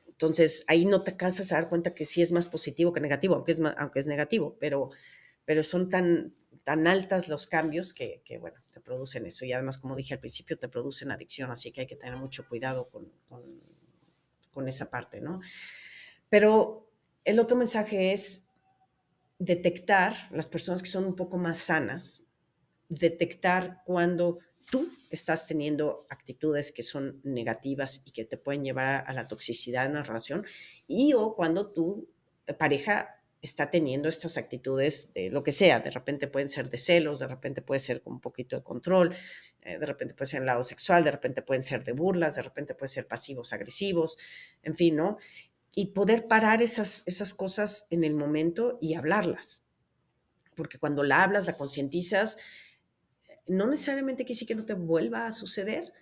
Entonces, 0.08 0.64
ahí 0.68 0.86
no 0.86 1.04
te 1.04 1.12
alcanzas 1.12 1.52
a 1.52 1.56
dar 1.56 1.70
cuenta 1.70 1.94
que 1.94 2.04
sí 2.04 2.24
es 2.24 2.32
más 2.32 2.48
positivo 2.48 2.92
que 2.92 3.00
negativo, 3.00 3.36
aunque 3.36 3.52
es, 3.52 3.62
aunque 3.78 4.00
es 4.00 4.08
negativo, 4.08 4.58
pero, 4.60 4.90
pero 5.46 5.62
son 5.62 5.88
tan, 5.88 6.34
tan 6.64 6.88
altas 6.88 7.28
los 7.28 7.46
cambios 7.46 7.94
que, 7.94 8.24
que, 8.26 8.40
bueno, 8.40 8.58
te 8.72 8.80
producen 8.80 9.28
eso. 9.28 9.46
Y 9.46 9.54
además, 9.54 9.78
como 9.78 9.96
dije 9.96 10.16
al 10.16 10.20
principio, 10.20 10.58
te 10.58 10.68
producen 10.68 11.12
adicción, 11.12 11.52
así 11.52 11.72
que 11.72 11.82
hay 11.82 11.88
que 11.88 11.96
tener 11.96 12.18
mucho 12.18 12.48
cuidado 12.48 12.90
con, 12.90 13.12
con 13.30 13.44
con 14.56 14.68
esa 14.68 14.90
parte, 14.90 15.22
¿no? 15.22 15.42
Pero 16.30 16.90
el 17.24 17.40
otro 17.40 17.56
mensaje 17.56 18.12
es 18.12 18.48
detectar 19.38 20.16
las 20.32 20.48
personas 20.48 20.82
que 20.82 20.90
son 20.90 21.06
un 21.06 21.16
poco 21.16 21.38
más 21.38 21.58
sanas, 21.58 22.24
detectar 22.90 23.84
cuando 23.86 24.40
tú 24.72 24.90
estás 25.12 25.46
teniendo 25.46 26.08
actitudes 26.10 26.72
que 26.72 26.82
son 26.82 27.20
negativas 27.24 28.02
y 28.06 28.12
que 28.12 28.26
te 28.26 28.38
pueden 28.38 28.64
llevar 28.64 29.04
a 29.06 29.14
la 29.14 29.28
toxicidad 29.28 29.86
en 29.86 29.92
una 29.92 30.04
relación 30.04 30.46
y 30.88 31.14
o 31.14 31.36
cuando 31.36 31.72
tu 31.72 32.10
pareja 32.58 33.22
está 33.46 33.70
teniendo 33.70 34.10
estas 34.10 34.38
actitudes 34.38 35.14
de 35.14 35.30
lo 35.30 35.44
que 35.44 35.52
sea, 35.52 35.80
de 35.80 35.92
repente 35.92 36.28
pueden 36.28 36.50
ser 36.50 36.70
de 36.70 36.78
celos, 36.78 37.20
de 37.20 37.28
repente 37.28 37.62
puede 37.62 37.80
ser 37.80 38.02
con 38.02 38.14
un 38.14 38.20
poquito 38.20 38.56
de 38.56 38.64
control, 38.64 39.16
eh, 39.62 39.78
de 39.80 39.86
repente 39.86 40.14
puede 40.14 40.30
ser 40.30 40.42
el 40.42 40.48
lado 40.48 40.64
sexual, 40.64 41.04
de 41.04 41.12
repente 41.12 41.42
pueden 41.42 41.64
ser 41.64 41.84
de 41.84 41.94
burlas, 41.94 42.36
de 42.36 42.42
repente 42.42 42.76
pueden 42.76 42.90
ser 42.90 43.08
pasivos 43.08 43.54
agresivos, 43.54 44.18
en 44.64 44.76
fin, 44.76 44.96
¿no? 44.96 45.18
Y 45.76 45.88
poder 45.88 46.28
parar 46.28 46.62
esas, 46.62 47.04
esas 47.06 47.34
cosas 47.34 47.88
en 47.90 48.04
el 48.04 48.16
momento 48.16 48.78
y 48.82 48.96
hablarlas. 48.96 49.64
Porque 50.56 50.80
cuando 50.80 51.04
la 51.04 51.24
hablas, 51.24 51.48
la 51.48 51.58
concientizas, 51.58 52.38
no 53.48 53.68
necesariamente 53.68 54.24
quiere 54.24 54.36
decir 54.36 54.48
que 54.48 54.56
no 54.56 54.66
te 54.66 54.74
vuelva 54.74 55.28
a 55.28 55.32
suceder, 55.32 55.94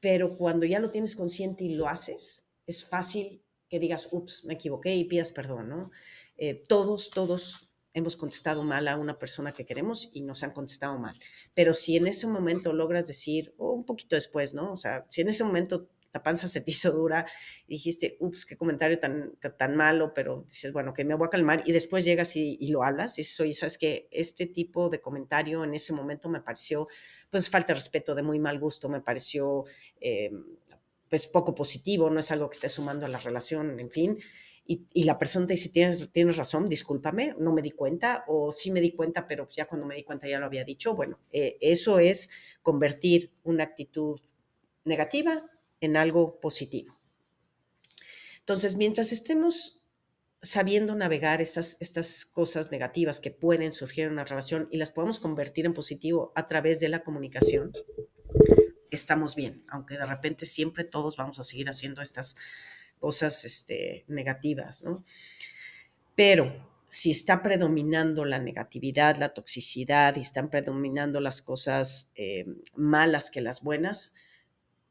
pero 0.00 0.36
cuando 0.36 0.66
ya 0.66 0.80
lo 0.80 0.90
tienes 0.90 1.14
consciente 1.14 1.64
y 1.64 1.74
lo 1.74 1.88
haces, 1.88 2.44
es 2.66 2.84
fácil 2.84 3.42
que 3.68 3.78
digas, 3.78 4.08
ups, 4.10 4.44
me 4.44 4.54
equivoqué 4.54 4.94
y 4.94 5.04
pidas 5.04 5.32
perdón, 5.32 5.68
¿no? 5.68 5.90
Eh, 6.36 6.54
todos, 6.68 7.10
todos 7.10 7.68
hemos 7.94 8.16
contestado 8.16 8.62
mal 8.62 8.88
a 8.88 8.96
una 8.96 9.18
persona 9.18 9.52
que 9.52 9.66
queremos 9.66 10.10
y 10.12 10.22
nos 10.22 10.42
han 10.42 10.52
contestado 10.52 10.98
mal. 10.98 11.16
Pero 11.54 11.74
si 11.74 11.96
en 11.96 12.06
ese 12.06 12.26
momento 12.26 12.72
logras 12.72 13.06
decir, 13.06 13.54
o 13.58 13.72
un 13.72 13.84
poquito 13.84 14.16
después, 14.16 14.54
¿no? 14.54 14.72
O 14.72 14.76
sea, 14.76 15.04
si 15.08 15.20
en 15.20 15.28
ese 15.28 15.44
momento 15.44 15.88
la 16.12 16.22
panza 16.22 16.46
se 16.46 16.60
te 16.60 16.70
hizo 16.72 16.90
dura 16.92 17.26
y 17.66 17.74
dijiste, 17.74 18.16
ups, 18.20 18.46
qué 18.46 18.56
comentario 18.56 18.98
tan, 18.98 19.36
tan 19.58 19.76
malo, 19.76 20.12
pero 20.14 20.44
dices, 20.48 20.72
bueno, 20.72 20.94
que 20.94 21.04
me 21.04 21.14
voy 21.14 21.26
a 21.26 21.30
calmar 21.30 21.62
y 21.66 21.72
después 21.72 22.04
llegas 22.04 22.36
y, 22.36 22.66
lo 22.68 22.82
hablas 22.82 23.18
y 23.18 23.42
oye, 23.42 23.52
sabes 23.52 23.78
que 23.78 24.08
este 24.10 24.46
tipo 24.46 24.88
de 24.88 25.00
comentario 25.00 25.64
en 25.64 25.74
ese 25.74 25.92
momento 25.92 26.28
me 26.28 26.40
pareció, 26.40 26.88
pues, 27.30 27.50
falta 27.50 27.68
de 27.68 27.74
respeto, 27.74 28.14
de 28.14 28.22
muy 28.22 28.38
mal 28.38 28.58
gusto, 28.58 28.88
me 28.88 29.00
pareció, 29.00 29.64
eh, 30.00 30.30
pues, 31.08 31.26
poco 31.26 31.54
positivo, 31.54 32.08
no 32.08 32.20
es 32.20 32.30
algo 32.30 32.48
que 32.48 32.54
esté 32.54 32.68
sumando 32.68 33.04
a 33.04 33.08
la 33.08 33.18
relación, 33.18 33.78
en 33.78 33.90
fin 33.90 34.18
y, 34.64 35.02
la 35.04 35.18
persona 35.18 35.46
te 35.46 35.54
dice, 35.54 35.70
tienes, 35.70 36.10
tienes 36.12 36.36
razón, 36.36 36.68
discúlpame, 36.68 37.34
no 37.38 37.52
me 37.52 37.62
di 37.62 37.72
cuenta, 37.72 38.24
o 38.28 38.50
sí 38.50 38.70
me 38.70 38.80
di 38.80 38.92
cuenta, 38.92 39.26
pero 39.26 39.46
ya 39.48 39.66
cuando 39.66 39.86
me 39.86 39.94
di 39.94 40.04
cuenta 40.04 40.28
ya 40.28 40.38
lo 40.38 40.46
había 40.46 40.64
dicho. 40.64 40.94
Bueno, 40.94 41.18
eh, 41.32 41.58
eso 41.60 41.98
es 41.98 42.30
convertir 42.62 43.32
una 43.42 43.64
actitud 43.64 44.20
negativa 44.84 45.50
en 45.80 45.96
algo 45.96 46.38
positivo. 46.40 46.94
Entonces, 48.38 48.76
mientras 48.76 49.12
estemos 49.12 49.84
sabiendo 50.40 50.94
navegar 50.94 51.40
estas, 51.40 51.76
estas 51.80 52.26
cosas 52.26 52.70
negativas 52.72 53.20
que 53.20 53.30
pueden 53.30 53.70
surgir 53.70 54.04
en 54.06 54.12
una 54.12 54.24
relación 54.24 54.68
y 54.72 54.78
las 54.78 54.90
podemos 54.90 55.20
convertir 55.20 55.66
en 55.66 55.74
positivo 55.74 56.32
a 56.34 56.46
través 56.46 56.80
de 56.80 56.88
la 56.88 57.02
comunicación, 57.02 57.72
estamos 58.90 59.36
bien, 59.36 59.64
aunque 59.68 59.96
de 59.96 60.06
repente 60.06 60.46
siempre 60.46 60.84
todos 60.84 61.16
vamos 61.16 61.38
a 61.38 61.42
seguir 61.42 61.68
haciendo 61.68 62.02
estas 62.02 62.34
cosas 63.02 63.44
este, 63.44 64.04
negativas, 64.06 64.84
¿no? 64.84 65.04
Pero 66.14 66.70
si 66.88 67.10
está 67.10 67.42
predominando 67.42 68.24
la 68.24 68.38
negatividad, 68.38 69.16
la 69.16 69.34
toxicidad 69.34 70.14
y 70.14 70.20
están 70.20 70.50
predominando 70.50 71.18
las 71.18 71.42
cosas 71.42 72.12
eh, 72.14 72.46
malas 72.76 73.32
que 73.32 73.40
las 73.40 73.62
buenas, 73.62 74.14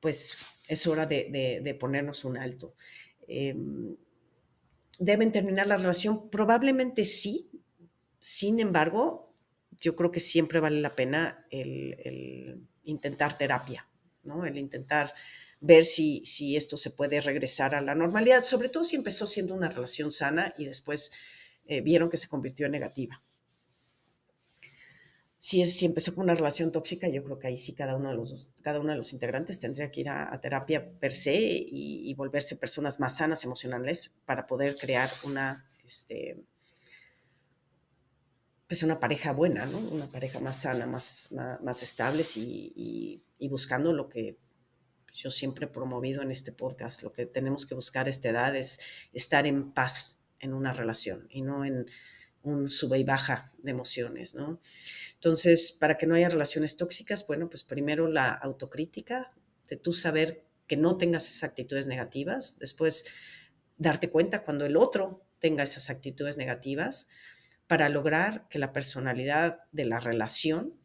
pues 0.01 0.39
es 0.67 0.87
hora 0.87 1.05
de, 1.05 1.77
ponernos 1.79 2.25
un 2.25 2.35
alto. 2.35 2.75
Em, 3.29 3.95
¿Deben 4.99 5.31
terminar 5.31 5.67
la 5.67 5.77
relación? 5.77 6.29
Probablemente 6.29 7.05
sí. 7.05 7.49
Sin 8.19 8.59
embargo, 8.59 9.33
yo 9.79 9.95
creo 9.95 10.11
que 10.11 10.19
siempre 10.19 10.59
vale 10.59 10.81
la 10.81 10.95
pena 10.95 11.45
el 11.49 12.67
intentar 12.83 13.37
terapia, 13.37 13.87
¿no? 14.23 14.45
El 14.45 14.57
intentar 14.57 15.13
ver 15.61 15.85
si, 15.85 16.25
si 16.25 16.57
esto 16.57 16.75
se 16.75 16.89
puede 16.89 17.21
regresar 17.21 17.75
a 17.75 17.81
la 17.81 17.95
normalidad, 17.95 18.41
sobre 18.41 18.67
todo 18.67 18.83
si 18.83 18.95
empezó 18.95 19.25
siendo 19.25 19.53
una 19.53 19.69
relación 19.69 20.11
sana 20.11 20.53
y 20.57 20.65
después 20.65 21.11
eh, 21.65 21.81
vieron 21.81 22.09
que 22.09 22.17
se 22.17 22.27
convirtió 22.27 22.65
en 22.65 22.73
negativa. 22.73 23.23
Si, 25.37 25.61
es, 25.61 25.75
si 25.75 25.85
empezó 25.85 26.13
con 26.13 26.25
una 26.25 26.35
relación 26.35 26.71
tóxica, 26.71 27.07
yo 27.09 27.23
creo 27.23 27.39
que 27.39 27.47
ahí 27.47 27.57
sí 27.57 27.73
cada 27.73 27.95
uno 27.95 28.09
de 28.09 28.15
los, 28.15 28.47
cada 28.61 28.79
uno 28.79 28.89
de 28.89 28.97
los 28.97 29.13
integrantes 29.13 29.59
tendría 29.59 29.91
que 29.91 30.01
ir 30.01 30.09
a, 30.09 30.39
terapia 30.41 30.91
per 30.99 31.11
se 31.11 31.35
y, 31.35 32.13
volverse 32.15 32.55
personas 32.55 32.99
más 32.99 33.17
sanas 33.17 33.43
emocionales 33.43 34.11
para 34.25 34.45
poder 34.45 34.77
crear 34.77 35.09
una, 35.23 35.67
este, 35.83 36.43
pues 38.67 38.83
una 38.83 38.99
pareja 38.99 39.31
buena, 39.31 39.65
¿no? 39.65 39.79
Una 39.79 40.07
pareja 40.09 40.39
más 40.39 40.61
sana, 40.61 40.85
más, 40.85 41.29
más, 41.31 41.81
estable 41.81 42.23
y, 42.35 43.23
buscando 43.49 43.93
lo 43.93 44.09
que 44.09 44.37
yo 45.13 45.31
siempre 45.31 45.65
he 45.65 45.69
promovido 45.69 46.21
en 46.21 46.31
este 46.31 46.51
podcast. 46.51 47.03
Lo 47.03 47.11
que 47.11 47.25
tenemos 47.25 47.65
que 47.65 47.75
buscar 47.75 48.07
esta 48.07 48.29
edad 48.29 48.55
es 48.55 48.79
estar 49.13 49.45
en 49.45 49.71
paz 49.71 50.19
en 50.39 50.53
una 50.53 50.73
relación 50.73 51.27
y 51.29 51.41
no 51.41 51.65
en 51.65 51.87
un 52.43 52.67
sube 52.69 52.97
y 52.97 53.03
baja 53.03 53.51
de 53.59 53.71
emociones, 53.71 54.35
¿no? 54.35 54.59
Entonces, 55.13 55.71
para 55.71 55.97
que 55.97 56.07
no 56.07 56.15
haya 56.15 56.29
relaciones 56.29 56.77
tóxicas, 56.77 57.25
bueno, 57.27 57.49
pues 57.49 57.63
primero 57.63 58.07
la 58.07 58.31
autocrítica, 58.31 59.33
de 59.67 59.77
tú 59.77 59.93
saber 59.93 60.45
que 60.67 60.77
no 60.77 60.97
tengas 60.97 61.27
esas 61.27 61.43
actitudes 61.43 61.87
negativas, 61.87 62.57
después 62.59 63.05
darte 63.77 64.09
cuenta 64.09 64.43
cuando 64.43 64.65
el 64.65 64.75
otro 64.75 65.25
tenga 65.39 65.63
esas 65.63 65.89
actitudes 65.89 66.37
negativas, 66.37 67.07
para 67.67 67.87
lograr 67.87 68.47
que 68.49 68.59
la 68.59 68.73
personalidad 68.73 69.61
de 69.71 69.85
la 69.85 69.99
relación 69.99 70.75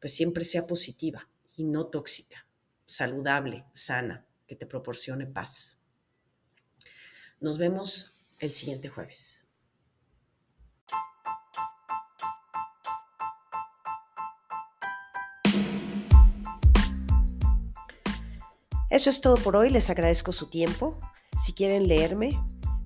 pues 0.00 0.14
siempre 0.14 0.44
sea 0.44 0.66
positiva 0.66 1.28
y 1.56 1.64
no 1.64 1.88
tóxica, 1.88 2.46
saludable, 2.90 3.64
sana, 3.72 4.26
que 4.48 4.56
te 4.56 4.66
proporcione 4.66 5.24
paz. 5.24 5.78
Nos 7.38 7.56
vemos 7.56 8.20
el 8.40 8.50
siguiente 8.50 8.88
jueves. 8.88 9.44
Eso 18.90 19.08
es 19.08 19.20
todo 19.20 19.36
por 19.36 19.54
hoy, 19.54 19.70
les 19.70 19.88
agradezco 19.88 20.32
su 20.32 20.50
tiempo. 20.50 21.00
Si 21.38 21.52
quieren 21.52 21.86
leerme, 21.86 22.44